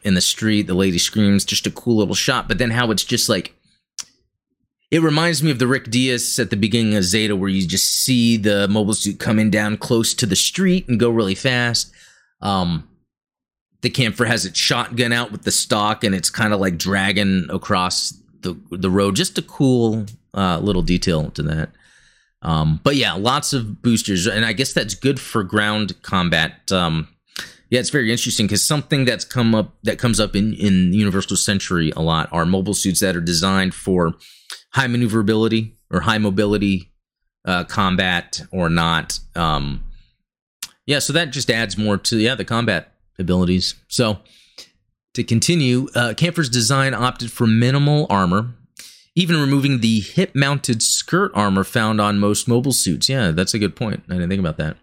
[0.04, 0.67] in the street.
[0.67, 2.47] The lady screams, just a cool little shot.
[2.47, 3.56] But then how it's just like
[4.91, 8.04] it reminds me of the Rick Dias at the beginning of Zeta, where you just
[8.04, 11.91] see the mobile suit coming down close to the street and go really fast.
[12.41, 12.89] Um,
[13.80, 17.47] the Kampfer has its shotgun out with the stock, and it's kind of like dragging
[17.49, 19.15] across the the road.
[19.15, 21.69] Just a cool uh, little detail to that.
[22.41, 26.69] Um, but yeah, lots of boosters, and I guess that's good for ground combat.
[26.69, 27.08] Um,
[27.69, 31.38] yeah, it's very interesting because something that's come up that comes up in in Universal
[31.38, 34.15] Century a lot are mobile suits that are designed for
[34.71, 36.91] high maneuverability or high mobility
[37.45, 39.19] uh, combat or not.
[39.36, 39.84] Um,
[40.86, 43.75] yeah, so that just adds more to yeah the combat abilities.
[43.88, 44.19] So
[45.13, 48.53] to continue, uh, design opted for minimal armor,
[49.15, 53.10] even removing the hip-mounted skirt armor found on most mobile suits.
[53.10, 54.03] Yeah, that's a good point.
[54.10, 54.77] I didn't think about that.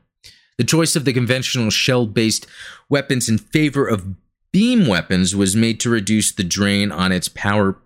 [0.58, 2.46] The choice of the conventional shell based
[2.90, 4.14] weapons in favor of
[4.52, 7.76] beam weapons was made to reduce the drain on its power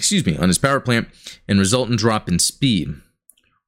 [0.00, 1.08] excuse me, on its power plant
[1.48, 2.94] and resultant drop in speed.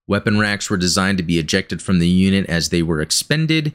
[0.07, 3.73] Weapon racks were designed to be ejected from the unit as they were expended,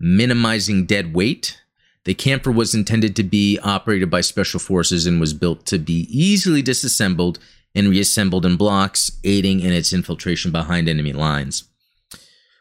[0.00, 1.60] minimizing dead weight.
[2.04, 6.06] The Kampfer was intended to be operated by special forces and was built to be
[6.10, 7.38] easily disassembled
[7.74, 11.64] and reassembled in blocks, aiding in its infiltration behind enemy lines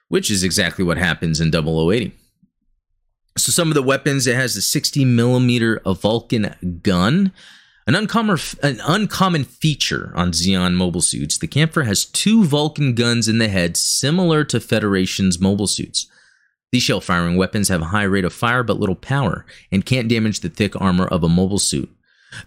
[0.08, 2.12] which is exactly what happens in 0080.
[3.38, 7.34] So some of the weapons, it has a 60 millimeter Vulcan gun.
[7.88, 13.28] An uncommon, an uncommon feature on Zeon mobile suits, the Kampfer has two Vulcan guns
[13.28, 16.08] in the head, similar to Federation's mobile suits.
[16.72, 20.10] These shell firing weapons have a high rate of fire but little power, and can't
[20.10, 21.90] damage the thick armor of a mobile suit.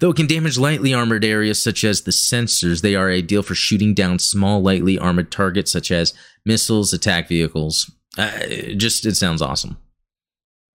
[0.00, 3.54] Though it can damage lightly armored areas such as the sensors, they are ideal for
[3.54, 7.90] shooting down small, lightly armored targets such as missiles, attack vehicles.
[8.18, 8.38] Uh,
[8.76, 9.78] just it sounds awesome.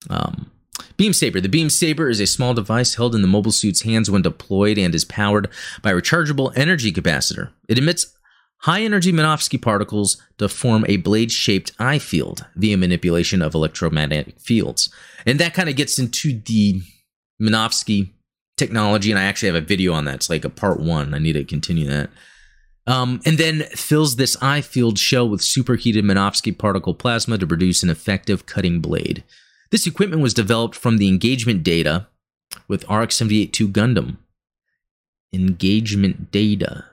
[0.09, 0.51] Um,
[0.97, 1.41] Beam Saber.
[1.41, 4.79] The Beam Saber is a small device held in the mobile suit's hands when deployed
[4.79, 5.49] and is powered
[5.83, 7.51] by a rechargeable energy capacitor.
[7.69, 8.15] It emits
[8.59, 14.93] high energy Minovsky particles to form a blade shaped I-field via manipulation of electromagnetic fields.
[15.27, 16.81] And that kind of gets into the
[17.41, 18.13] Minovsky
[18.57, 20.17] technology, and I actually have a video on that.
[20.17, 21.15] It's like a part one.
[21.15, 22.11] I need to continue that.
[22.87, 27.91] Um, and then fills this I-field shell with superheated Minovsky particle plasma to produce an
[27.91, 29.25] effective cutting blade.
[29.73, 32.07] This equipment was developed from the engagement data
[32.69, 34.19] with RX 78 2 Gundam.
[35.33, 36.85] Engagement data.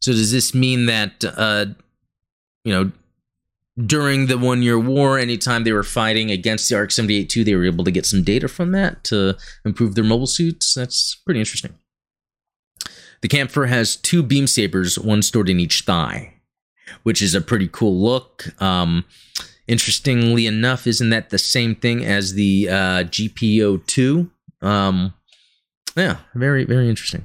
[0.00, 1.66] So does this mean that uh,
[2.64, 2.90] you know
[3.86, 7.54] during the one year war, anytime they were fighting against the RX 78 2, they
[7.54, 10.74] were able to get some data from that to improve their mobile suits?
[10.74, 11.74] That's pretty interesting.
[13.20, 16.34] The Kampfer has two beam sabers, one stored in each thigh,
[17.04, 18.60] which is a pretty cool look.
[18.60, 19.04] Um,
[19.70, 24.28] interestingly enough, isn't that the same thing as the uh, GPO2?
[24.60, 25.14] Um,
[25.96, 27.24] yeah, very, very interesting.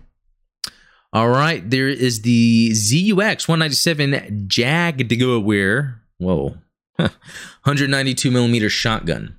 [1.11, 6.01] All right, there is the ZUX 197 Jaguar.
[6.19, 6.57] Whoa.
[6.97, 9.35] 192 millimeter shotgun.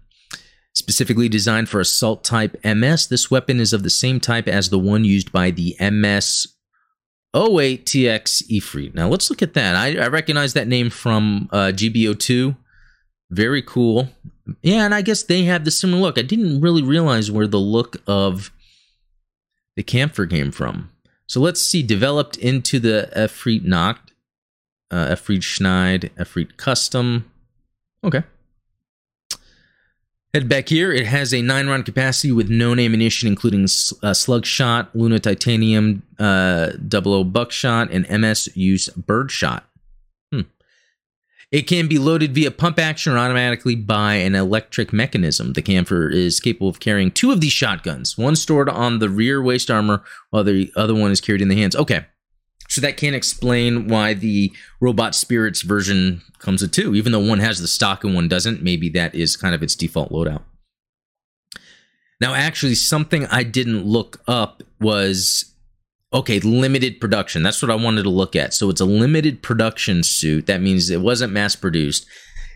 [0.74, 4.78] Specifically designed for assault type MS, this weapon is of the same type as the
[4.78, 6.48] one used by the MS
[7.34, 8.94] 08TX Ifrit.
[8.94, 9.76] Now let's look at that.
[9.76, 12.56] I, I recognize that name from uh, GBO2.
[13.30, 14.08] Very cool.
[14.62, 16.18] Yeah, and I guess they have the similar look.
[16.18, 18.52] I didn't really realize where the look of
[19.74, 20.90] the Kampfer came from.
[21.26, 21.82] So let's see.
[21.82, 24.12] Developed into the Ifrit Nacht,
[24.90, 27.30] uh, Ifrit Schneid, Ifrit Custom.
[28.04, 28.22] Okay.
[30.32, 30.92] Head back here.
[30.92, 33.64] It has a nine round capacity with known ammunition, including
[34.02, 39.65] uh, slug shot, Luna titanium, uh, double O buckshot, and MS use bird shot.
[41.52, 45.52] It can be loaded via pump action or automatically by an electric mechanism.
[45.52, 49.40] The Kampfer is capable of carrying two of these shotguns, one stored on the rear
[49.40, 51.76] waist armor, while the other one is carried in the hands.
[51.76, 52.06] Okay.
[52.68, 57.38] So that can explain why the Robot Spirits version comes with two, even though one
[57.38, 58.60] has the stock and one doesn't.
[58.60, 60.42] Maybe that is kind of its default loadout.
[62.20, 65.54] Now, actually, something I didn't look up was
[66.12, 67.42] okay, limited production.
[67.42, 68.54] That's what I wanted to look at.
[68.54, 70.46] So it's a limited production suit.
[70.46, 72.06] That means it wasn't mass produced.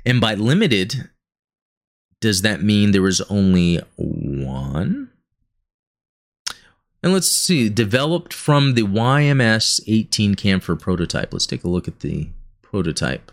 [0.05, 1.11] And by limited,
[2.21, 5.11] does that mean there was only one?
[7.03, 11.33] And let's see, developed from the YMS 18 Kampfer prototype.
[11.33, 12.29] Let's take a look at the
[12.61, 13.33] prototype.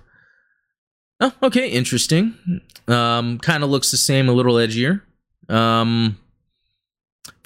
[1.19, 2.61] Oh, okay, interesting.
[2.87, 5.01] Um, kind of looks the same, a little edgier.
[5.49, 6.17] Um,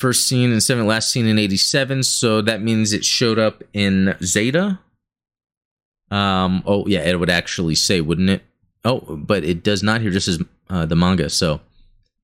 [0.01, 4.15] first seen in seven, last seen in 87, so that means it showed up in
[4.23, 4.79] Zeta.
[6.09, 8.41] Um, oh, yeah, it would actually say, wouldn't it?
[8.83, 11.61] Oh, but it does not here, just as uh, the manga, so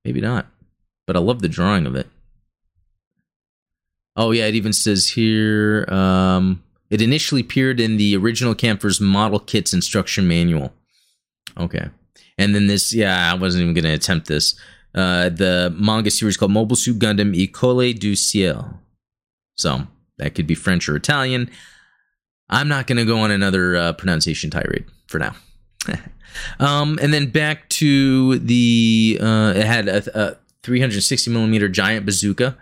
[0.03, 0.47] maybe not.
[1.05, 2.07] But I love the drawing of it.
[4.15, 9.39] Oh yeah, it even says here um, it initially appeared in the original Kampfer's model
[9.39, 10.73] kit's instruction manual.
[11.55, 11.89] Okay,
[12.39, 14.59] and then this, yeah, I wasn't even going to attempt this.
[14.95, 18.79] Uh, the manga series called Mobile Suit Gundam Ecole du Ciel.
[19.55, 21.49] So that could be French or Italian.
[22.49, 24.85] I'm not going to go on another uh, pronunciation tirade.
[25.07, 25.35] for now.
[26.59, 32.57] um, and then back to the uh, it had a, a 360 millimeter giant bazooka.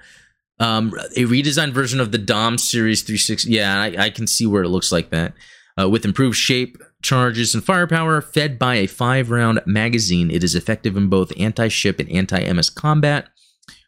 [0.59, 3.51] Um, a redesigned version of the Dom Series 360.
[3.51, 5.33] Yeah, I, I can see where it looks like that.
[5.77, 10.55] Uh, with improved shape, charges, and firepower, fed by a five round magazine, it is
[10.55, 13.29] effective in both anti ship and anti MS combat.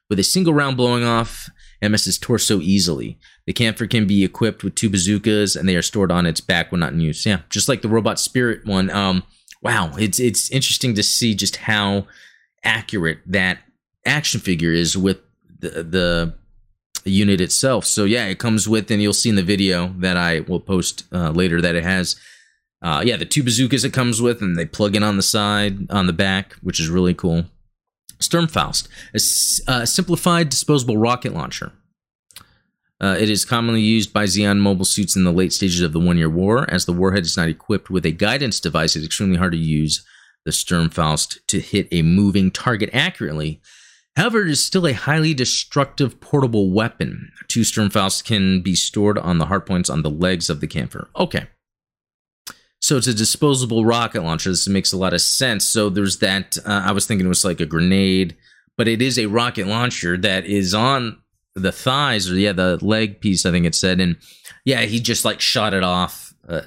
[0.09, 1.49] With a single round blowing off
[1.81, 3.19] MS's torso easily.
[3.45, 6.71] The Kampfer can be equipped with two bazookas, and they are stored on its back
[6.71, 7.25] when not in use.
[7.25, 8.89] Yeah, just like the Robot Spirit one.
[8.89, 9.23] Um,
[9.61, 12.07] wow, it's it's interesting to see just how
[12.63, 13.59] accurate that
[14.05, 15.19] action figure is with
[15.59, 16.33] the the
[17.05, 17.85] unit itself.
[17.85, 21.03] So yeah, it comes with, and you'll see in the video that I will post
[21.13, 22.15] uh, later that it has.
[22.81, 25.89] Uh, yeah, the two bazookas it comes with, and they plug in on the side,
[25.91, 27.45] on the back, which is really cool.
[28.19, 28.87] Sturmfaust,
[29.67, 31.71] a simplified disposable rocket launcher.
[32.99, 35.99] Uh, it is commonly used by Zeon mobile suits in the late stages of the
[35.99, 36.67] One Year War.
[36.69, 40.03] As the warhead is not equipped with a guidance device, it's extremely hard to use
[40.45, 43.61] the Sturmfaust to hit a moving target accurately.
[44.15, 47.31] However, it is still a highly destructive portable weapon.
[47.47, 51.07] Two Sturmfausts can be stored on the hardpoints on the legs of the Kampfer.
[51.15, 51.47] Okay.
[52.87, 54.49] So it's a disposable rocket launcher.
[54.49, 55.65] This makes a lot of sense.
[55.65, 56.57] So there's that.
[56.65, 58.37] Uh, I was thinking it was like a grenade,
[58.77, 61.21] but it is a rocket launcher that is on
[61.53, 63.45] the thighs or yeah, the leg piece.
[63.45, 64.15] I think it said, and
[64.63, 66.33] yeah, he just like shot it off.
[66.47, 66.61] Uh,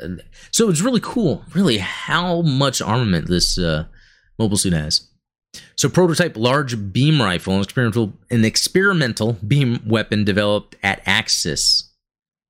[0.51, 1.43] so it's really cool.
[1.55, 3.87] Really, how much armament this uh,
[4.39, 5.09] mobile suit has.
[5.75, 11.95] So, prototype large beam rifle, an experimental, an experimental beam weapon developed at Axis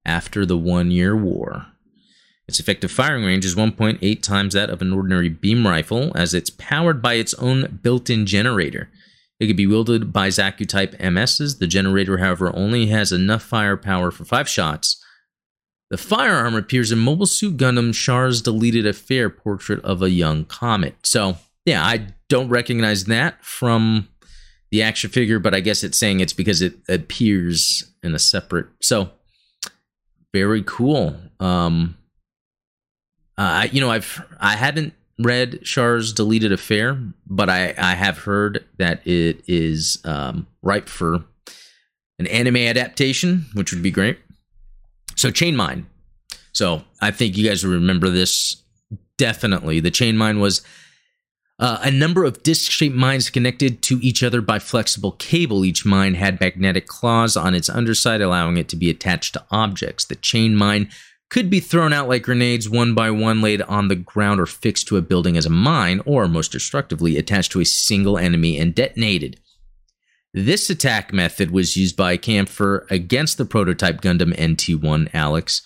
[0.04, 1.66] after the One Year War.
[2.50, 6.50] Its effective firing range is 1.8 times that of an ordinary beam rifle, as it's
[6.50, 8.90] powered by its own built in generator.
[9.38, 11.60] It can be wielded by Zaku type MSs.
[11.60, 15.00] The generator, however, only has enough firepower for five shots.
[15.90, 20.96] The firearm appears in Mobile Suit Gundam Char's deleted affair portrait of a young comet.
[21.04, 24.08] So, yeah, I don't recognize that from
[24.72, 28.66] the action figure, but I guess it's saying it's because it appears in a separate.
[28.80, 29.10] So
[30.32, 31.14] very cool.
[31.38, 31.96] Um,
[33.40, 38.66] uh, you know, I've I haven't read Char's deleted affair, but I I have heard
[38.76, 41.24] that it is um, ripe for
[42.18, 44.18] an anime adaptation, which would be great.
[45.16, 45.87] So Chain Mine.
[46.53, 48.62] So I think you guys remember this
[49.16, 49.81] definitely.
[49.81, 50.61] The Chain Mine was
[51.59, 55.64] uh, a number of disc shaped mines connected to each other by flexible cable.
[55.64, 60.05] Each mine had magnetic claws on its underside, allowing it to be attached to objects.
[60.05, 60.90] The chain mine
[61.31, 64.88] could be thrown out like grenades, one by one, laid on the ground or fixed
[64.88, 68.75] to a building as a mine, or most destructively, attached to a single enemy and
[68.75, 69.40] detonated.
[70.35, 75.62] This attack method was used by Kampfer against the prototype Gundam NT1 Alex.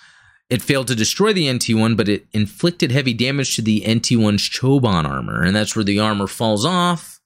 [0.51, 5.07] It failed to destroy the NT1, but it inflicted heavy damage to the NT1's Chobham
[5.07, 7.21] armor, and that's where the armor falls off.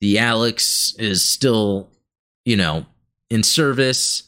[0.00, 1.90] The Alex is still,
[2.44, 2.86] you know,
[3.30, 4.24] in service,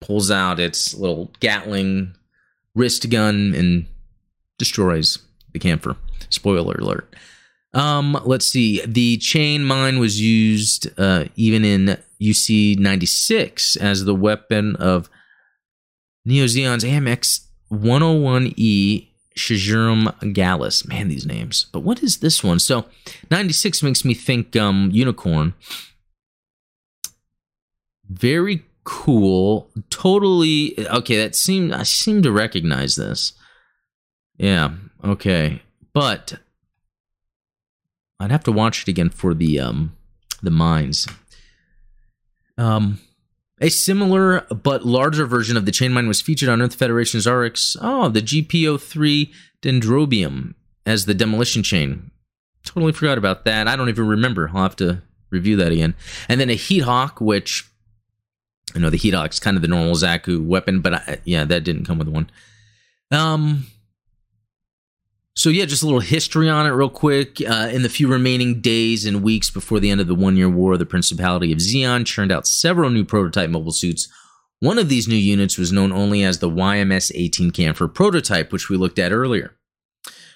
[0.00, 2.14] pulls out its little Gatling
[2.78, 3.86] wrist gun and
[4.58, 5.18] destroys
[5.52, 5.96] the Kampfer.
[6.30, 7.14] Spoiler alert.
[7.74, 8.84] Um, let's see.
[8.86, 15.10] The chain mine was used uh, even in UC 96 as the weapon of
[16.24, 20.86] Neo Zeon's Amex 101E Shajurum Gallus.
[20.86, 21.66] Man, these names.
[21.72, 22.58] But what is this one?
[22.58, 22.86] So
[23.30, 25.54] 96 makes me think um, unicorn.
[28.08, 29.68] Very cool.
[29.90, 33.34] Totally okay, that seemed I seem to recognize this.
[34.38, 34.70] Yeah,
[35.04, 35.60] okay.
[35.92, 36.38] But
[38.18, 39.94] I'd have to watch it again for the um
[40.42, 41.06] the mines.
[42.56, 42.98] Um
[43.60, 47.76] a similar but larger version of the chain mine was featured on Earth Federation's RX,
[47.82, 50.54] oh, the GP03 Dendrobium
[50.86, 52.10] as the demolition chain.
[52.64, 53.68] Totally forgot about that.
[53.68, 54.50] I don't even remember.
[54.54, 55.94] I'll have to review that again.
[56.26, 57.68] And then a Heat Hawk, which
[58.74, 61.64] I know the Heat Hawk's kind of the normal Zaku weapon, but I, yeah, that
[61.64, 62.30] didn't come with one.
[63.10, 63.66] Um,
[65.38, 67.40] so yeah, just a little history on it, real quick.
[67.40, 70.76] Uh, in the few remaining days and weeks before the end of the One-Year War,
[70.76, 74.08] the Principality of Zeon churned out several new prototype mobile suits.
[74.58, 78.76] One of these new units was known only as the YMS-18 Kampfer prototype, which we
[78.76, 79.54] looked at earlier.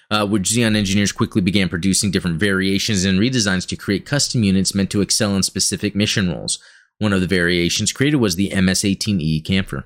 [0.09, 4.73] Uh, which Zeon engineers quickly began producing different variations and redesigns to create custom units
[4.73, 6.59] meant to excel in specific mission roles.
[6.99, 9.83] One of the variations created was the MS-18E Kampfer.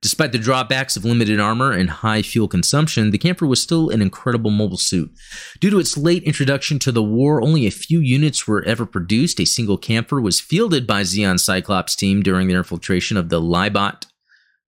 [0.00, 4.00] Despite the drawbacks of limited armor and high fuel consumption, the Kampfer was still an
[4.00, 5.10] incredible mobile suit.
[5.58, 9.40] Due to its late introduction to the war, only a few units were ever produced.
[9.40, 14.06] A single Kampfer was fielded by Zeon Cyclops team during their infiltration of the Libot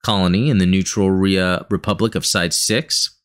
[0.03, 3.17] colony in the neutral Riah Republic of Side 6.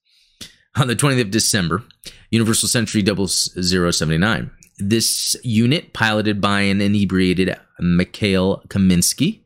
[0.76, 1.84] on the 20th of December,
[2.30, 4.52] Universal Century 0079.
[4.78, 9.42] This unit, piloted by an inebriated Mikhail Kaminsky,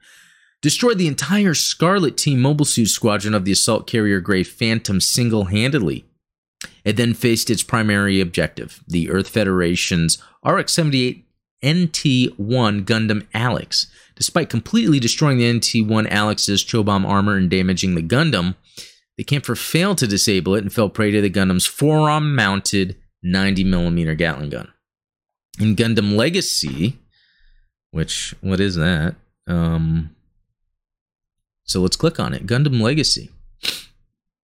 [0.61, 5.45] destroyed the entire Scarlet Team mobile suit squadron of the assault carrier Grey Phantom single
[5.45, 6.05] handedly.
[6.84, 11.25] It then faced its primary objective, the Earth Federation's RX 78
[11.65, 13.88] NT 1 Gundam Alex.
[14.15, 18.55] Despite completely destroying the NT 1 Alex's Chobham armor and damaging the Gundam,
[19.17, 24.17] the Kampfer failed to disable it and fell prey to the Gundam's forearm mounted 90mm
[24.17, 24.69] Gatling gun.
[25.59, 26.97] In Gundam Legacy,
[27.91, 29.15] which, what is that?
[29.47, 30.15] Um,
[31.63, 32.45] so let's click on it.
[32.45, 33.29] Gundam Legacy.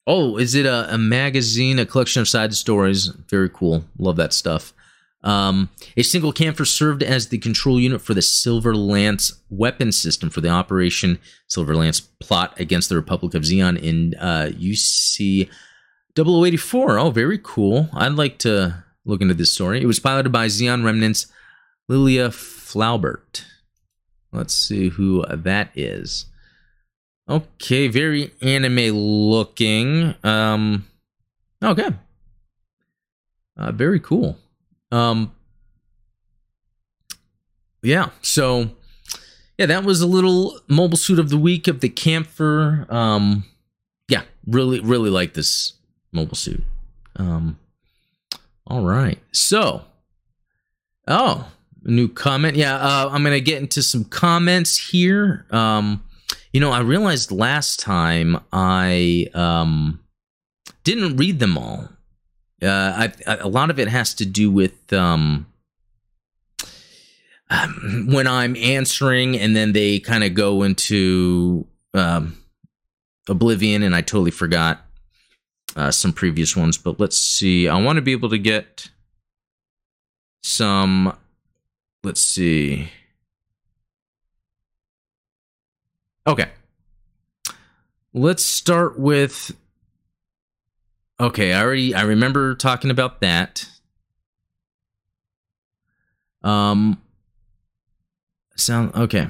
[0.06, 3.08] Oh, is it a, a magazine, a collection of side stories?
[3.30, 3.84] Very cool.
[3.98, 4.74] Love that stuff.
[5.24, 10.30] Um, a single Kampfer served as the control unit for the Silver Lance weapon system
[10.30, 15.50] for the Operation Silver Lance plot against the Republic of Zeon in uh, UC
[16.18, 17.00] 0084.
[17.00, 17.90] Oh, very cool.
[17.94, 19.82] I'd like to look into this story.
[19.82, 21.28] It was piloted by Zeon Remnants
[21.88, 23.46] Lilia Flaubert.
[24.32, 26.26] Let's see who that is.
[27.30, 30.16] Okay, very anime looking.
[30.24, 30.86] Um,
[31.64, 31.90] okay.
[33.58, 34.38] Uh, very cool.
[34.92, 35.32] Um,
[37.82, 38.70] yeah, so
[39.58, 42.90] yeah, that was a little mobile suit of the week of the Kampfer.
[42.92, 43.46] Um,
[44.08, 45.74] yeah, really, really like this
[46.12, 46.64] mobile suit.
[47.16, 47.58] Um,
[48.66, 49.84] all right, so
[51.08, 51.52] oh,
[51.92, 52.56] new comment.
[52.56, 55.46] Yeah, uh, I'm gonna get into some comments here.
[55.52, 56.04] Um,
[56.52, 60.00] you know, I realized last time I um
[60.84, 61.90] didn't read them all.
[62.62, 65.46] Uh, I, I, a lot of it has to do with um,
[67.50, 72.38] um when I'm answering, and then they kind of go into um,
[73.28, 74.82] oblivion, and I totally forgot
[75.76, 76.78] uh, some previous ones.
[76.78, 77.68] But let's see.
[77.68, 78.90] I want to be able to get
[80.44, 81.16] some.
[82.08, 82.90] Let's see.
[86.26, 86.50] Okay.
[88.14, 89.54] Let's start with
[91.20, 93.68] Okay, I already I remember talking about that.
[96.44, 97.02] Um
[98.56, 99.28] sound okay.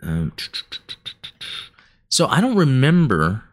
[0.00, 0.32] Um,
[2.08, 3.44] so I don't remember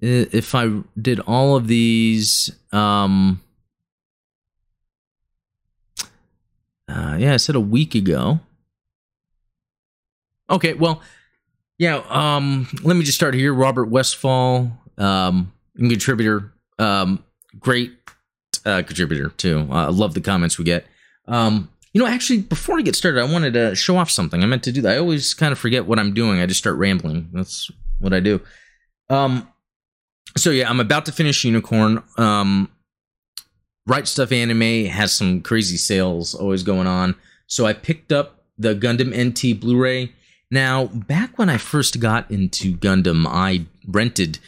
[0.00, 3.42] if I did all of these um
[6.90, 8.40] uh, yeah, I said a week ago.
[10.48, 11.00] Okay, well,
[11.78, 13.54] yeah, um, let me just start here.
[13.54, 17.24] Robert Westfall, um, contributor, um,
[17.58, 17.92] great
[18.66, 19.68] uh, contributor too.
[19.70, 20.86] I uh, love the comments we get.
[21.26, 24.42] Um, you know, actually, before I get started, I wanted to show off something.
[24.42, 24.94] I meant to do that.
[24.94, 26.40] I always kind of forget what I'm doing.
[26.40, 27.30] I just start rambling.
[27.32, 28.40] That's what I do.
[29.08, 29.48] Um,
[30.36, 32.02] so yeah, I'm about to finish Unicorn.
[32.16, 32.70] Um,
[33.90, 37.16] right Stuf Anime has some crazy sales always going on.
[37.46, 40.14] So I picked up the Gundam NT Blu-ray
[40.50, 44.40] now, back when I first got into Gundam, I rented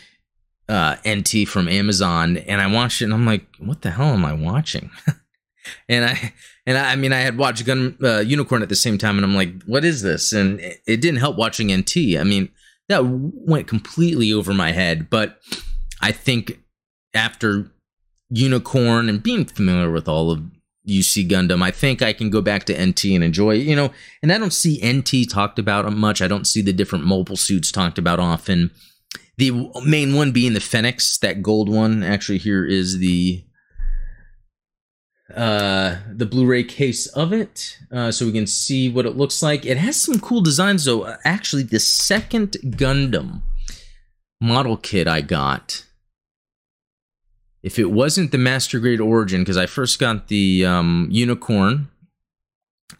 [0.68, 4.24] uh, NT from Amazon and I watched it and I'm like, what the hell am
[4.24, 4.90] I watching?
[5.88, 6.32] and I
[6.66, 9.24] and I, I, mean I had watched Gun uh, Unicorn at the same time and
[9.24, 10.32] I'm like, what is this?
[10.32, 12.18] And it, it didn't help watching NT.
[12.18, 12.49] I mean,
[12.88, 15.38] that went completely over my head, but
[16.01, 16.59] I think
[17.14, 17.70] after
[18.33, 20.43] Unicorn and being familiar with all of
[20.89, 23.93] UC Gundam, I think I can go back to NT and enjoy you know.
[24.22, 26.20] And I don't see NT talked about much.
[26.20, 28.70] I don't see the different mobile suits talked about often.
[29.37, 32.03] The main one being the Phoenix, that gold one.
[32.03, 33.45] Actually, here is the
[35.35, 39.64] uh the blu-ray case of it uh so we can see what it looks like
[39.64, 43.41] it has some cool designs though actually the second gundam
[44.43, 45.87] model kit i got
[47.62, 51.88] if it wasn't the master grade origin, because I first got the um, unicorn,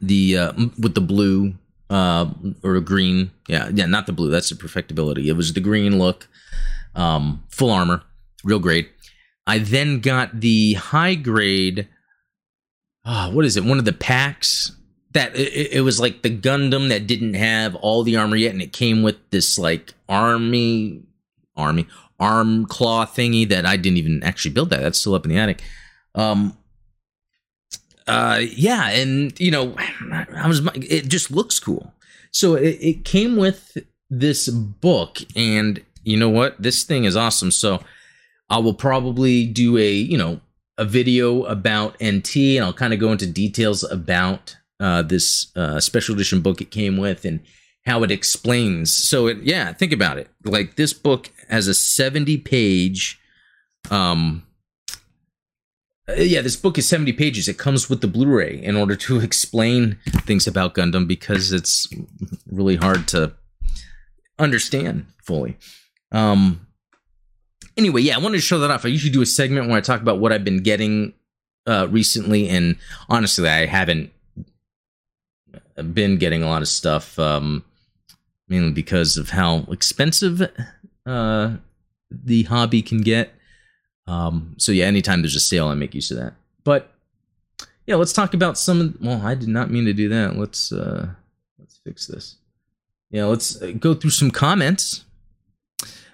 [0.01, 1.55] the uh, with the blue
[1.91, 2.31] uh,
[2.63, 4.31] or green, yeah, yeah, not the blue.
[4.31, 5.29] That's the perfectibility.
[5.29, 6.29] It was the green look,
[6.95, 8.03] um, full armor,
[8.45, 8.91] real great.
[9.47, 11.89] I then got the high grade.
[13.05, 13.65] Oh, what is it?
[13.65, 14.73] One of the packs
[15.13, 18.63] that it, it, was like the Gundam that didn't have all the armor yet, and
[18.63, 21.03] it came with this like army,
[21.57, 21.87] army,
[22.23, 24.81] arm claw thingy that I didn't even actually build that.
[24.81, 25.63] That's still up in the attic.
[26.15, 26.57] Um,
[28.07, 31.93] uh, yeah, and you know, I was it just looks cool.
[32.31, 33.77] So it, it came with
[34.09, 36.61] this book, and you know what?
[36.63, 37.51] This thing is awesome.
[37.51, 37.83] So
[38.49, 40.41] I will probably do a you know
[40.79, 45.81] a video about NT, and I'll kind of go into details about uh, this uh,
[45.81, 47.41] special edition book it came with, and
[47.85, 48.95] how it explains.
[48.95, 50.29] So it, yeah, think about it.
[50.45, 53.21] Like this book has a 70 page,
[53.91, 54.45] um,
[56.09, 57.49] uh, yeah, this book is 70 pages.
[57.49, 61.87] It comes with the Blu-ray in order to explain things about Gundam because it's
[62.51, 63.33] really hard to
[64.39, 65.57] understand fully.
[66.11, 66.67] Um,
[67.77, 68.85] anyway, yeah, I wanted to show that off.
[68.85, 71.15] I usually do a segment where I talk about what I've been getting
[71.67, 72.77] uh, recently, and
[73.09, 74.11] honestly, I haven't
[75.93, 77.65] been getting a lot of stuff, um,
[78.53, 80.43] mainly because of how expensive
[81.07, 81.57] uh,
[82.11, 83.33] the hobby can get.
[84.07, 86.35] Um, so yeah, anytime there's a sale, I make use of that.
[86.65, 86.93] But
[87.87, 88.99] yeah, let's talk about some.
[89.01, 90.37] Well, I did not mean to do that.
[90.37, 91.09] Let's uh,
[91.59, 92.37] let's fix this.
[93.11, 95.07] Yeah, let's uh, go through some comments.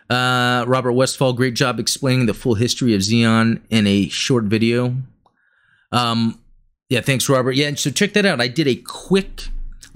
[0.08, 4.94] Uh, Robert Westfall, great job explaining the full history of Zeon in a short video.
[5.90, 6.40] Um,
[6.88, 7.56] yeah, thanks, Robert.
[7.56, 8.40] Yeah, so check that out.
[8.40, 9.48] I did a quick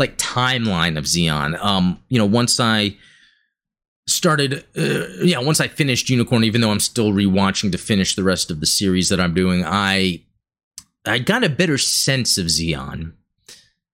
[0.02, 1.56] like timeline of Zeon.
[1.62, 2.96] Um, you know, once I
[4.08, 8.24] started, uh, yeah, once I finished Unicorn, even though I'm still rewatching to finish the
[8.24, 10.24] rest of the series that I'm doing, I
[11.06, 13.12] I got a better sense of Zeon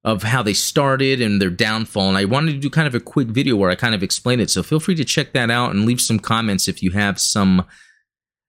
[0.03, 2.09] of how they started and their downfall.
[2.09, 4.41] And I wanted to do kind of a quick video where I kind of explain
[4.41, 4.49] it.
[4.49, 7.67] So feel free to check that out and leave some comments if you have some,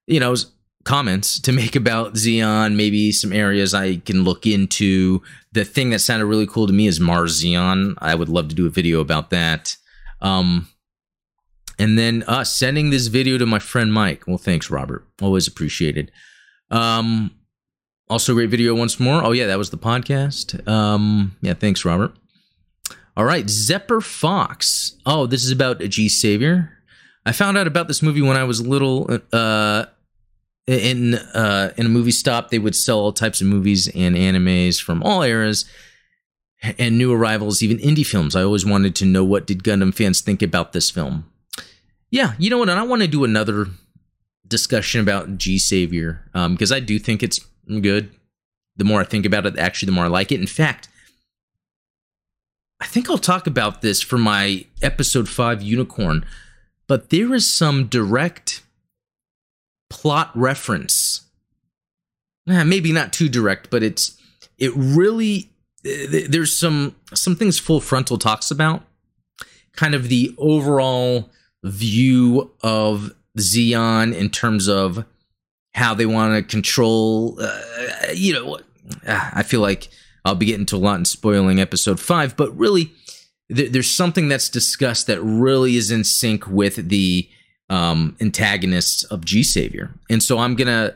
[0.08, 0.36] you know,
[0.84, 5.22] comments to make about Zeon, maybe some areas I can look into.
[5.52, 7.96] The thing that sounded really cool to me is Mars Zeon.
[8.00, 9.76] I would love to do a video about that.
[10.22, 10.68] Um,
[11.78, 14.28] and then uh, sending this video to my friend Mike.
[14.28, 15.08] Well, thanks, Robert.
[15.22, 16.12] Always appreciated.
[16.70, 17.32] Um,
[18.10, 19.24] also, great video once more.
[19.24, 20.68] Oh, yeah, that was the podcast.
[20.68, 22.14] Um, yeah, thanks, Robert.
[23.16, 24.98] All right, Zephyr Fox.
[25.06, 26.72] Oh, this is about a G Savior.
[27.26, 29.10] I found out about this movie when I was little.
[29.32, 29.86] Uh,
[30.70, 34.82] in uh, in a movie stop, they would sell all types of movies and animes
[34.82, 35.66] from all eras
[36.78, 38.36] and new arrivals, even indie films.
[38.36, 41.26] I always wanted to know what did Gundam fans think about this film.
[42.12, 42.70] Yeah, you know what?
[42.70, 43.68] I want to do another
[44.48, 47.40] discussion about G Savior because um, I do think it's
[47.82, 48.12] good.
[48.76, 50.40] The more I think about it, actually, the more I like it.
[50.40, 50.88] In fact,
[52.80, 56.26] I think I'll talk about this for my episode five unicorn,
[56.88, 58.62] but there is some direct
[59.90, 61.22] plot reference.
[62.48, 64.18] Eh, maybe not too direct, but it's
[64.58, 65.50] it really
[65.84, 68.84] there's some some things full frontal talks about
[69.74, 71.30] kind of the overall
[71.64, 75.06] view of Zeon in terms of
[75.74, 77.38] how they want to control.
[77.40, 77.62] Uh,
[78.14, 78.60] you know,
[79.08, 79.88] uh, I feel like
[80.26, 82.92] I'll be getting to a lot in spoiling episode five, but really,
[83.54, 87.30] th- there's something that's discussed that really is in sync with the
[87.70, 90.96] um, antagonists of G Savior, and so I'm gonna.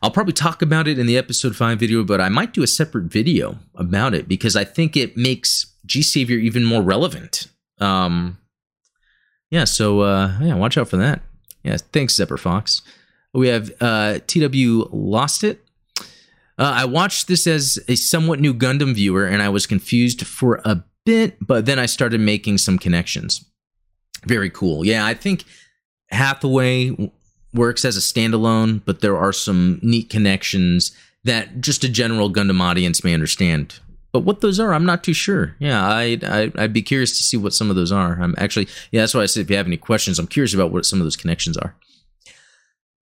[0.00, 2.68] I'll probably talk about it in the episode five video, but I might do a
[2.68, 7.48] separate video about it because I think it makes G Savior even more relevant.
[7.80, 8.38] Um,
[9.50, 11.22] yeah, so uh, yeah, watch out for that.
[11.64, 12.82] Yeah, thanks, Zephyr Fox.
[13.34, 15.64] We have uh, TW Lost It.
[16.58, 20.60] Uh, I watched this as a somewhat new Gundam viewer, and I was confused for
[20.64, 23.44] a bit, but then I started making some connections.
[24.26, 24.84] Very cool.
[24.84, 25.44] Yeah, I think
[26.10, 27.10] Hathaway
[27.54, 30.92] works as a standalone, but there are some neat connections
[31.24, 33.80] that just a general Gundam audience may understand.
[34.12, 35.54] But what those are, I'm not too sure.
[35.58, 38.18] Yeah, I'd, I'd, be curious to see what some of those are.
[38.20, 40.72] I'm actually, yeah, that's why I said if you have any questions, I'm curious about
[40.72, 41.74] what some of those connections are.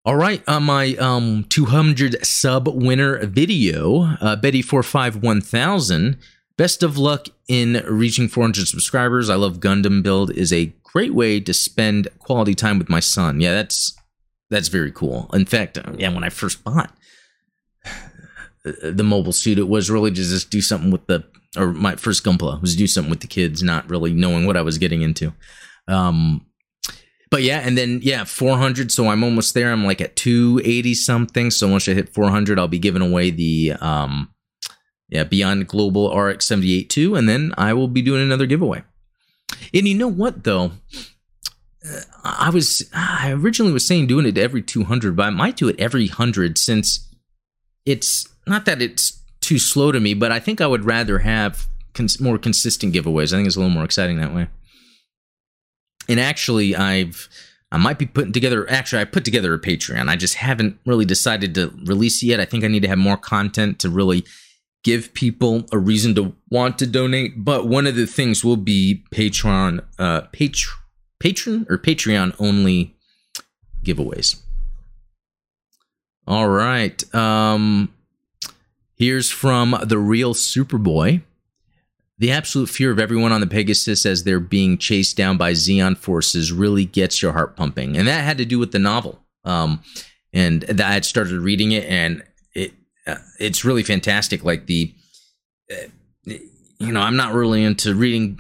[0.04, 6.18] All right, on my um 200 sub winner video, uh, Betty four five one thousand.
[6.58, 9.30] Best of luck in reaching 400 subscribers.
[9.30, 13.42] I love Gundam Build is a great way to spend quality time with my son.
[13.42, 13.94] Yeah, that's
[14.50, 15.30] that's very cool.
[15.34, 16.96] In fact, uh, yeah, when I first bought
[18.64, 21.26] the mobile suit, it was really to just do something with the
[21.58, 24.62] or my first Gunpla was do something with the kids, not really knowing what I
[24.62, 25.34] was getting into.
[25.88, 26.46] Um,
[27.32, 28.92] but yeah, and then yeah, 400.
[28.92, 29.72] So I'm almost there.
[29.72, 31.52] I'm like at 280 something.
[31.52, 34.30] So once I hit 400, I'll be giving away the um,
[35.10, 38.84] yeah Beyond Global RX 78 2, and then I will be doing another giveaway.
[39.74, 40.72] And you know what though?
[41.88, 45.68] Uh, I was I originally was saying doing it every 200, but I might do
[45.68, 47.08] it every 100 since
[47.86, 51.68] it's not that it's too slow to me, but I think I would rather have
[51.94, 53.32] cons- more consistent giveaways.
[53.34, 54.48] I think it's a little more exciting that way
[56.08, 57.30] and actually i've
[57.72, 61.06] i might be putting together actually i put together a patreon i just haven't really
[61.06, 64.26] decided to release it yet i think i need to have more content to really
[64.86, 69.04] give people a reason to want to donate but one of the things will be
[69.12, 70.78] patreon uh patr-
[71.20, 72.96] patron or patreon only
[73.84, 74.40] giveaways
[76.28, 77.92] all right um
[78.96, 81.22] here's from the real superboy
[82.18, 85.98] The absolute fear of everyone on the Pegasus as they're being chased down by Zeon
[85.98, 87.98] forces really gets your heart pumping.
[87.98, 89.20] And that had to do with the novel.
[89.44, 89.82] Um,
[90.32, 92.24] and I had started reading it, and
[93.08, 94.44] uh, it's really fantastic.
[94.44, 94.94] Like the,
[95.72, 95.88] uh,
[96.26, 98.40] you know, I'm not really into reading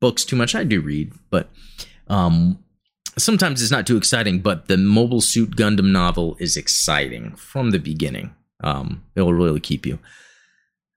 [0.00, 0.54] books too much.
[0.54, 1.48] I do read, but
[2.08, 2.58] um,
[3.18, 4.40] sometimes it's not too exciting.
[4.40, 8.34] But the Mobile Suit Gundam novel is exciting from the beginning.
[8.62, 9.98] Um, it will really keep you.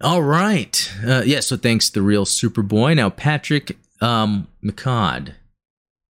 [0.02, 0.92] All right.
[1.06, 2.96] Uh, yeah, so thanks, the real Superboy.
[2.96, 5.34] Now, Patrick um, McCod.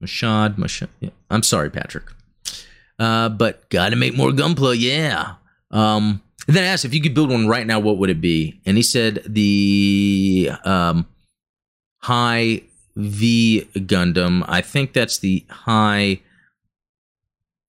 [0.04, 0.90] Mashad, Mashad.
[1.00, 1.12] Yeah.
[1.30, 2.06] I'm sorry, Patrick.
[2.98, 5.36] Uh, but gotta make more Gunpla, yeah.
[5.72, 8.22] Um, and then I asked if you could build one right now, what would it
[8.22, 8.62] be?
[8.66, 11.08] And he said the um,
[12.00, 12.62] High
[12.96, 14.46] V Gundam.
[14.48, 16.22] I think that's the High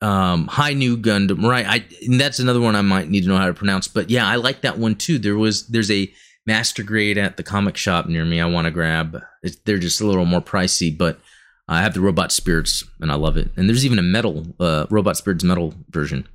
[0.03, 1.67] um high new gundam right?
[1.67, 3.89] I and that's another one i might need to know how to pronounce.
[3.89, 5.19] But yeah i like that one too.
[5.19, 6.13] There was there's a
[6.45, 9.23] master grade at the comic shop near me i want to grab.
[9.43, 11.19] It's, they're just a little more pricey but
[11.67, 13.49] i have the robot spirits and i love it.
[13.57, 16.29] And there's even a metal uh robot spirits metal version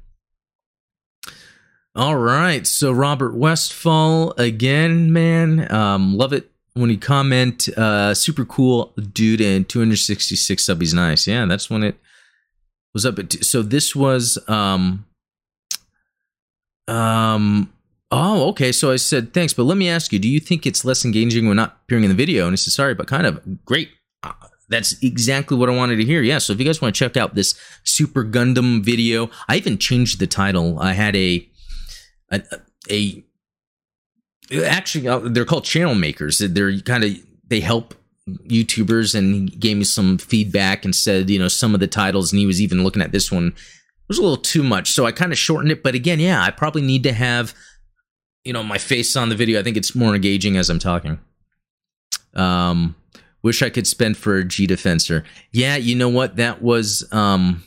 [1.93, 5.69] all right so robert westfall again man.
[5.71, 11.27] Um love it when you comment uh super cool dude and 266 subbies nice.
[11.27, 11.97] Yeah that's when it
[12.93, 15.05] was up at so this was um
[16.87, 17.71] um
[18.09, 20.83] oh okay so i said thanks but let me ask you do you think it's
[20.85, 22.45] less engaging when not appearing in the video?
[22.45, 23.65] And he said sorry but kind of.
[23.65, 23.89] Great.
[24.23, 24.31] Uh,
[24.69, 26.21] that's exactly what i wanted to hear.
[26.21, 29.77] Yeah so if you guys want to check out this super gundam video i even
[29.77, 30.79] changed the title.
[30.79, 31.49] I had a
[32.31, 32.41] a,
[32.89, 33.23] a
[34.65, 37.11] actually uh, they're called channel makers they're kind of
[37.47, 37.93] they help
[38.27, 42.39] YouTubers and gave me some feedback and said, you know, some of the titles, and
[42.39, 44.91] he was even looking at this one It was a little too much.
[44.91, 45.83] So I kind of shortened it.
[45.83, 47.53] But again, yeah, I probably need to have,
[48.43, 49.59] you know, my face on the video.
[49.59, 51.19] I think it's more engaging as I'm talking.
[52.33, 52.95] Um,
[53.41, 55.23] wish I could spend for a G Defensor.
[55.51, 56.35] Yeah, you know what?
[56.35, 57.63] That was um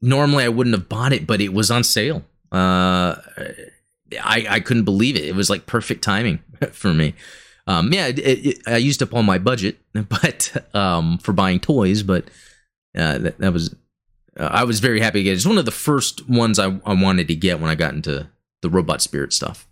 [0.00, 2.24] normally I wouldn't have bought it, but it was on sale.
[2.50, 3.16] Uh
[4.12, 5.24] I, I couldn't believe it.
[5.24, 6.40] It was like perfect timing
[6.72, 7.14] for me
[7.66, 12.02] um, yeah, it, it, I used up all my budget, but um, for buying toys,
[12.02, 12.24] but
[12.96, 13.74] uh, that, that, was
[14.38, 15.30] uh, I was very happy to get.
[15.30, 15.36] It.
[15.36, 18.28] It's one of the first ones I, I wanted to get when I got into
[18.62, 19.66] the robot spirit stuff.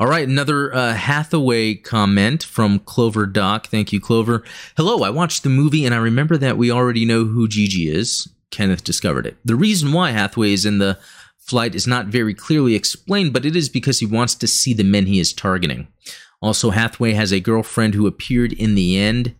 [0.00, 3.68] All right, another uh, Hathaway comment from Clover Doc.
[3.68, 4.42] Thank you, Clover.
[4.76, 8.28] Hello, I watched the movie and I remember that we already know who Gigi is.
[8.50, 9.36] Kenneth discovered it.
[9.44, 10.98] The reason why Hathaway is in the
[11.46, 14.84] flight is not very clearly explained, but it is because he wants to see the
[14.84, 15.88] men he is targeting.
[16.40, 19.34] Also, Hathaway has a girlfriend who appeared in the end.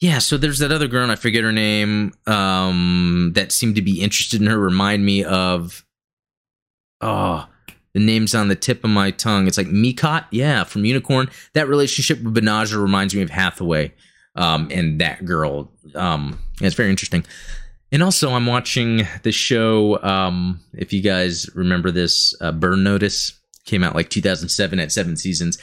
[0.00, 4.00] Yeah, so there's that other girl, I forget her name, um, that seemed to be
[4.00, 4.58] interested in her.
[4.58, 5.84] Remind me of,
[7.00, 7.46] oh,
[7.94, 9.46] the name's on the tip of my tongue.
[9.46, 11.28] It's like Micott, yeah, from Unicorn.
[11.54, 13.92] That relationship with Banagher reminds me of Hathaway
[14.34, 15.70] um, and that girl.
[15.94, 17.24] Um, it's very interesting.
[17.92, 20.02] And also, I'm watching the show.
[20.02, 25.16] Um, if you guys remember this, uh, Burn Notice came out like 2007 at seven
[25.16, 25.58] seasons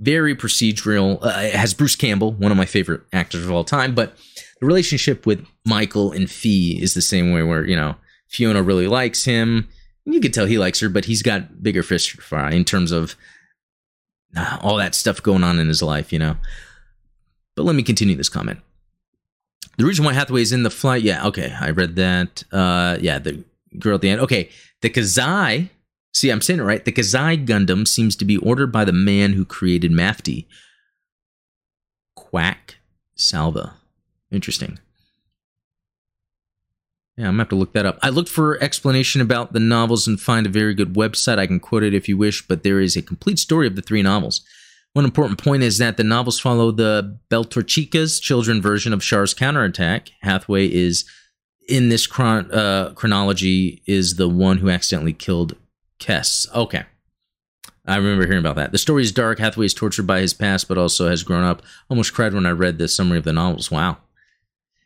[0.00, 1.18] very procedural.
[1.22, 4.16] Uh, it has Bruce Campbell, one of my favorite actors of all time, but
[4.60, 7.96] the relationship with Michael and Fee is the same way where, you know,
[8.28, 9.68] Fiona really likes him.
[10.04, 12.92] You can tell he likes her, but he's got bigger fish to fry in terms
[12.92, 13.16] of
[14.36, 16.36] uh, all that stuff going on in his life, you know.
[17.56, 18.58] But let me continue this comment.
[19.76, 22.44] The reason why Hathaway is in the flight, yeah, okay, I read that.
[22.52, 23.44] Uh, yeah, the
[23.78, 24.20] girl at the end.
[24.20, 24.50] Okay,
[24.82, 25.70] the Kazai
[26.14, 26.84] See, I'm saying it right.
[26.84, 30.46] The Kazai Gundam seems to be ordered by the man who created Mafty.
[32.14, 32.76] Quack
[33.16, 33.72] Salver.
[34.30, 34.78] Interesting.
[37.16, 37.98] Yeah, I'm gonna have to look that up.
[38.00, 41.38] I looked for explanation about the novels and find a very good website.
[41.38, 43.82] I can quote it if you wish, but there is a complete story of the
[43.82, 44.42] three novels.
[44.94, 50.10] One important point is that the novels follow the Beltorchika's children version of Char's counterattack.
[50.22, 51.04] Hathaway is
[51.68, 55.56] in this chron- uh, chronology is the one who accidentally killed
[56.00, 56.46] Quess.
[56.54, 56.84] Okay.
[57.86, 58.72] I remember hearing about that.
[58.72, 59.40] The story is dark.
[59.40, 61.62] Hathaway is tortured by his past, but also has grown up.
[61.90, 63.70] Almost cried when I read the summary of the novels.
[63.70, 63.98] Wow.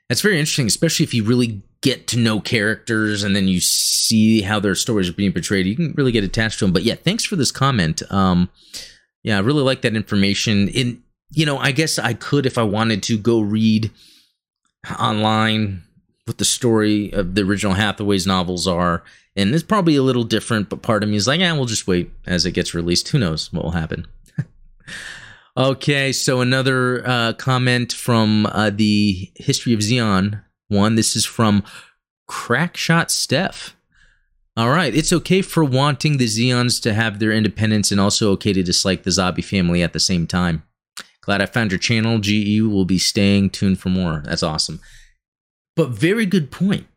[0.09, 4.41] That's very interesting, especially if you really get to know characters and then you see
[4.41, 5.67] how their stories are being portrayed.
[5.67, 6.73] You can really get attached to them.
[6.73, 8.03] But yeah, thanks for this comment.
[8.11, 8.49] Um,
[9.29, 10.69] yeah, I really like that information.
[10.69, 13.91] In you know, I guess I could if I wanted to go read
[14.99, 15.83] online
[16.25, 19.03] what the story of the original Hathaway's novels are
[19.39, 21.87] and it's probably a little different, but part of me is like, yeah, we'll just
[21.87, 23.09] wait as it gets released.
[23.11, 24.09] Who knows what will happen?
[25.57, 30.97] okay, so another uh, comment from uh, the History of Zeon one.
[30.97, 31.63] This is from
[32.29, 33.77] Crackshot Steph.
[34.59, 38.53] All right, it's okay for wanting the Zeons to have their independence and also okay
[38.53, 40.65] to dislike the Zabi family at the same time.
[41.21, 42.19] Glad I found your channel.
[42.19, 44.21] GE will be staying tuned for more.
[44.25, 44.81] That's awesome.
[45.77, 46.89] But very good point.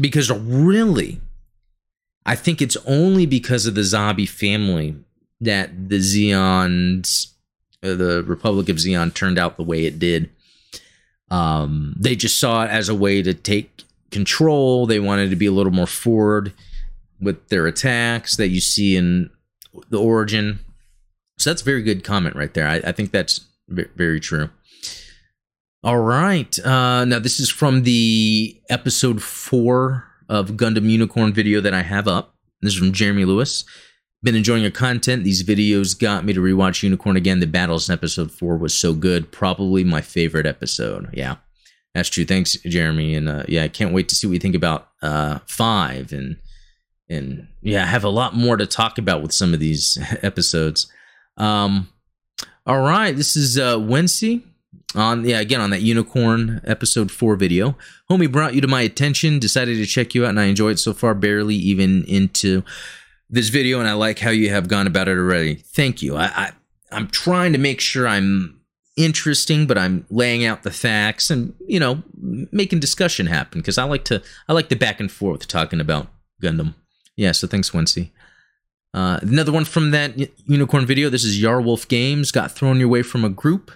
[0.00, 1.20] Because really,
[2.24, 4.94] I think it's only because of the Zabi family
[5.40, 7.32] that the Zeons,
[7.80, 10.30] the Republic of Zeon, turned out the way it did.
[11.32, 13.82] Um, they just saw it as a way to take
[14.12, 14.86] control.
[14.86, 16.52] They wanted to be a little more forward
[17.22, 19.30] with their attacks that you see in
[19.88, 20.58] the origin.
[21.38, 22.68] So that's a very good comment right there.
[22.68, 24.50] I, I think that's very true.
[25.84, 26.58] All right.
[26.64, 32.06] Uh, now, this is from the episode four of Gundam Unicorn video that I have
[32.06, 32.34] up.
[32.60, 33.64] This is from Jeremy Lewis.
[34.22, 35.24] Been enjoying your content.
[35.24, 37.40] These videos got me to rewatch Unicorn again.
[37.40, 39.32] The battles in episode four was so good.
[39.32, 41.10] Probably my favorite episode.
[41.12, 41.36] Yeah,
[41.92, 42.24] that's true.
[42.24, 43.16] Thanks, Jeremy.
[43.16, 46.36] And uh, yeah, I can't wait to see what you think about uh, five and
[47.12, 50.90] and yeah, I have a lot more to talk about with some of these episodes.
[51.36, 51.88] Um,
[52.66, 54.42] all right, this is uh, Wednesday
[54.94, 57.76] on yeah again on that unicorn episode 4 video.
[58.10, 60.78] Homie brought you to my attention decided to check you out and i enjoyed it
[60.78, 62.62] so far barely even into
[63.30, 65.54] this video and i like how you have gone about it already.
[65.54, 66.16] Thank you.
[66.16, 66.52] I, I
[66.90, 68.60] i'm trying to make sure i'm
[68.96, 72.02] interesting but i'm laying out the facts and you know
[72.52, 76.08] making discussion happen because i like to i like the back and forth talking about
[76.42, 76.74] gundam
[77.16, 78.10] yeah so thanks Wincy.
[78.94, 83.02] Uh, another one from that unicorn video this is yarwolf games got thrown your way
[83.02, 83.70] from a group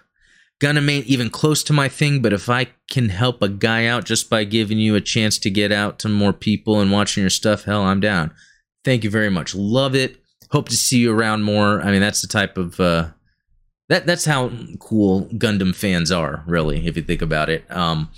[0.61, 4.07] Gundam ain't even close to my thing, but if I can help a guy out
[4.07, 7.30] just by giving you a chance to get out to more people and watching your
[7.30, 8.32] stuff, hell, I'm down.
[8.82, 9.55] Thank you very much.
[9.55, 10.16] Love it.
[10.51, 11.82] Hope to see you around more.
[11.82, 13.09] I mean, that's the type of uh,
[13.89, 17.70] that that's how cool Gundam fans are, really, if you think about it.
[17.70, 18.11] Um,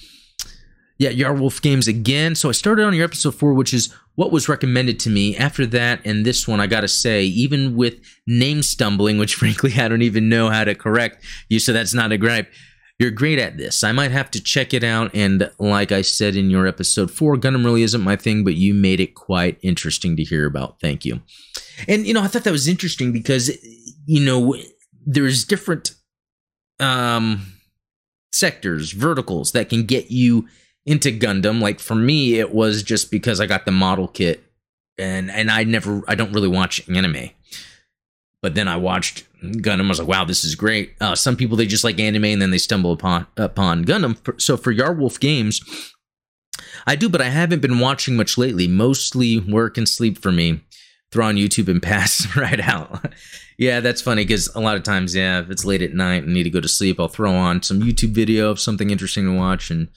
[0.99, 2.35] yeah, Yarwolf games again.
[2.35, 5.37] So I started on your episode four, which is what was recommended to me.
[5.37, 9.87] After that, and this one, I gotta say, even with name stumbling, which frankly I
[9.87, 12.51] don't even know how to correct you, so that's not a gripe.
[12.99, 13.85] You're great at this.
[13.85, 15.13] I might have to check it out.
[15.15, 18.75] And like I said in your episode four, Gundam really isn't my thing, but you
[18.75, 20.81] made it quite interesting to hear about.
[20.81, 21.23] Thank you.
[21.87, 23.57] And you know, I thought that was interesting because
[24.05, 24.57] you know
[25.07, 25.95] there's different
[26.81, 27.47] um
[28.33, 30.49] sectors, verticals that can get you
[30.89, 31.61] into Gundam.
[31.61, 34.43] Like for me, it was just because I got the model kit,
[34.99, 37.31] and and I never, I don't really watch anime.
[38.41, 39.87] But then I watched Gundam.
[39.87, 40.95] I was like, wow, this is great.
[41.01, 44.41] Uh, some people they just like anime, and then they stumble upon upon Gundam.
[44.41, 45.61] So for Yarwolf Games,
[46.87, 48.69] I do, but I haven't been watching much lately.
[48.69, 50.61] Mostly work and sleep for me.
[51.11, 53.13] Throw on YouTube and pass right out.
[53.59, 56.33] yeah, that's funny because a lot of times, yeah, if it's late at night and
[56.33, 59.37] need to go to sleep, I'll throw on some YouTube video of something interesting to
[59.37, 59.89] watch and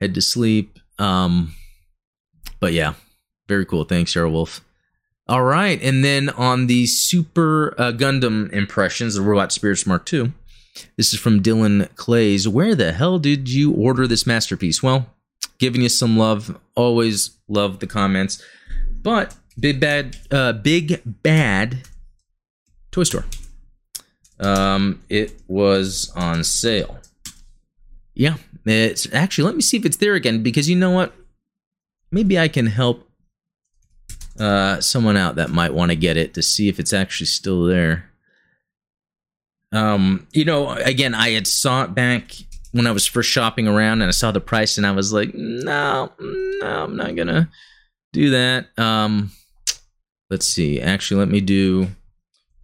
[0.00, 0.78] head to sleep.
[0.98, 1.54] Um,
[2.60, 2.94] but yeah,
[3.48, 3.84] very cool.
[3.84, 4.64] Thanks, Wolf.
[5.28, 10.32] All right, and then on the Super uh, Gundam impressions, the Robot Spirits Mark II.
[10.96, 12.48] This is from Dylan Clays.
[12.48, 14.82] Where the hell did you order this masterpiece?
[14.82, 15.14] Well,
[15.58, 16.58] giving you some love.
[16.74, 18.42] Always love the comments.
[19.02, 21.82] But big bad, uh, big bad
[22.90, 23.26] toy store.
[24.40, 26.98] Um, it was on sale.
[28.14, 28.36] Yeah,
[28.70, 31.12] it's actually, let me see if it's there again because you know what?
[32.10, 33.08] Maybe I can help
[34.38, 37.64] uh, someone out that might want to get it to see if it's actually still
[37.64, 38.10] there.
[39.72, 42.32] Um, you know, again, I had saw it back
[42.72, 45.34] when I was first shopping around and I saw the price and I was like,
[45.34, 47.50] no, no, I'm not gonna
[48.12, 48.66] do that.
[48.78, 49.32] Um,
[50.30, 50.80] let's see.
[50.80, 51.88] Actually, let me do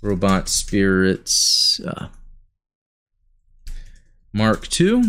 [0.02, 2.08] Robot Spirits uh,
[4.32, 5.02] Mark II.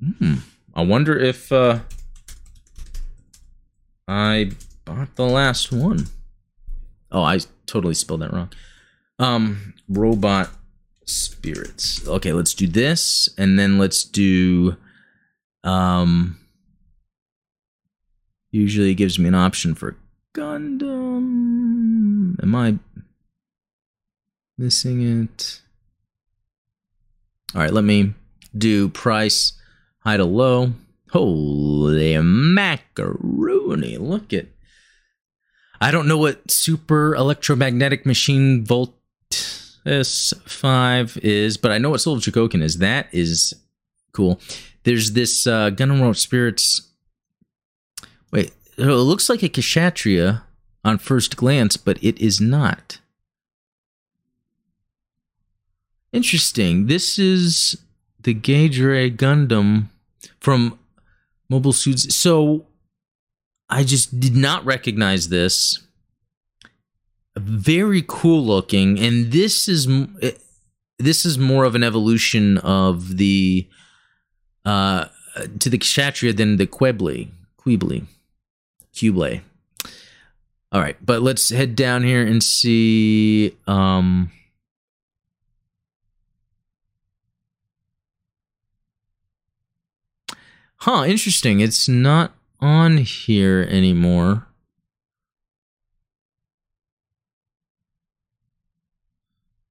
[0.00, 0.34] Hmm.
[0.74, 1.80] I wonder if uh,
[4.06, 4.50] I
[4.84, 6.06] bought the last one.
[7.10, 8.52] Oh, I totally spelled that wrong.
[9.18, 10.50] Um, robot
[11.06, 12.06] spirits.
[12.06, 14.76] Okay, let's do this, and then let's do.
[15.64, 16.38] Um,
[18.50, 19.96] usually gives me an option for
[20.34, 22.42] Gundam.
[22.42, 22.78] Am I
[24.58, 25.62] missing it?
[27.54, 28.12] All right, let me
[28.56, 29.54] do price
[30.06, 30.72] high to low.
[31.10, 33.98] Holy macaroni.
[33.98, 34.46] Look at.
[35.80, 42.16] I don't know what super electromagnetic machine Voltes V is, but I know what Soul
[42.16, 42.78] of Chogokin is.
[42.78, 43.52] That is
[44.12, 44.40] cool.
[44.84, 46.92] There's this uh, Gundam World Spirits.
[48.30, 50.44] Wait, it looks like a Kshatriya
[50.84, 53.00] on first glance, but it is not.
[56.12, 56.86] Interesting.
[56.86, 57.76] This is
[58.20, 59.88] the Gage Ray Gundam
[60.40, 60.78] from
[61.48, 62.14] Mobile Suits.
[62.14, 62.66] So
[63.68, 65.80] I just did not recognize this.
[67.36, 69.86] Very cool looking, and this is
[70.98, 73.68] this is more of an evolution of the
[74.64, 75.06] uh
[75.58, 77.28] to the kshatriya than the Qebli,
[77.60, 78.06] Qebli,
[78.94, 79.42] Qble.
[80.72, 83.54] All right, but let's head down here and see.
[83.66, 84.30] Um,
[90.78, 91.60] huh, interesting.
[91.60, 94.46] It's not on here anymore.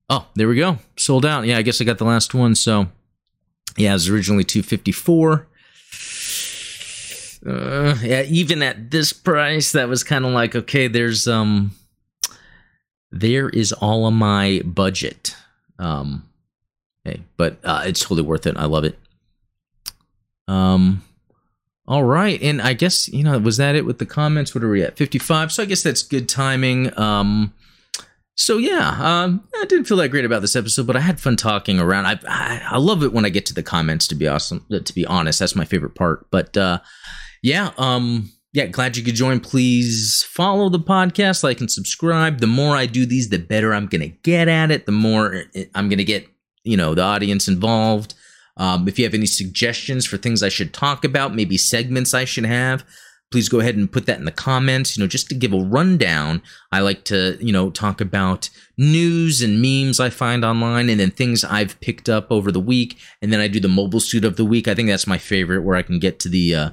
[0.10, 0.78] Oh, there we go.
[0.98, 1.46] Sold out.
[1.46, 2.54] Yeah, I guess I got the last one.
[2.54, 2.88] So,
[3.76, 5.48] yeah, it was originally 254
[7.46, 10.88] uh, yeah, even at this price, that was kind of like okay.
[10.88, 11.72] There's um,
[13.12, 15.36] there is all of my budget.
[15.78, 16.28] Um,
[17.04, 18.58] hey, but uh, it's totally worth it.
[18.58, 18.98] I love it.
[20.48, 21.04] Um,
[21.88, 24.56] all right, and I guess you know was that it with the comments?
[24.56, 24.98] What are we at?
[24.98, 25.52] Fifty five.
[25.52, 26.98] So I guess that's good timing.
[26.98, 27.54] Um,
[28.36, 31.36] so yeah, um, I didn't feel that great about this episode, but I had fun
[31.36, 32.06] talking around.
[32.06, 34.08] I, I I love it when I get to the comments.
[34.08, 36.26] To be awesome, to be honest, that's my favorite part.
[36.32, 36.80] But uh,
[37.44, 39.40] yeah, um, yeah, glad you could join.
[39.40, 42.40] Please follow the podcast, like and subscribe.
[42.40, 44.86] The more I do these, the better I'm gonna get at it.
[44.86, 45.44] The more
[45.76, 46.28] I'm gonna get,
[46.64, 48.16] you know, the audience involved.
[48.58, 52.26] Um, if you have any suggestions for things I should talk about, maybe segments I
[52.26, 52.86] should have,
[53.32, 54.96] please go ahead and put that in the comments.
[54.96, 56.42] You know, just to give a rundown,
[56.72, 61.12] I like to, you know, talk about news and memes I find online and then
[61.12, 62.98] things I've picked up over the week.
[63.22, 64.68] And then I do the mobile suit of the week.
[64.68, 66.70] I think that's my favorite where I can get to the, uh,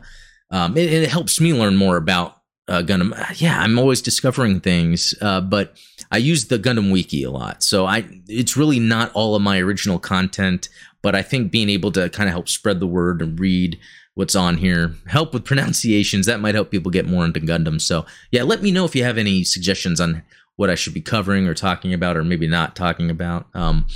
[0.51, 3.41] um, it, it, helps me learn more about uh, Gundam.
[3.41, 5.77] Yeah, I'm always discovering things, uh, but
[6.11, 7.63] I use the Gundam Wiki a lot.
[7.63, 10.69] So I, it's really not all of my original content,
[11.03, 13.79] but I think being able to kind of help spread the word and read
[14.15, 17.81] what's on here, help with pronunciations, that might help people get more into Gundam.
[17.81, 20.23] So yeah, let me know if you have any suggestions on
[20.57, 23.47] what I should be covering or talking about, or maybe not talking about.
[23.55, 23.87] Um,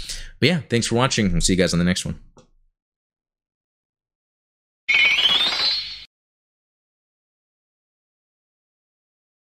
[0.41, 1.35] but yeah, thanks for watching.
[1.35, 2.19] I'll see you guys on the next one.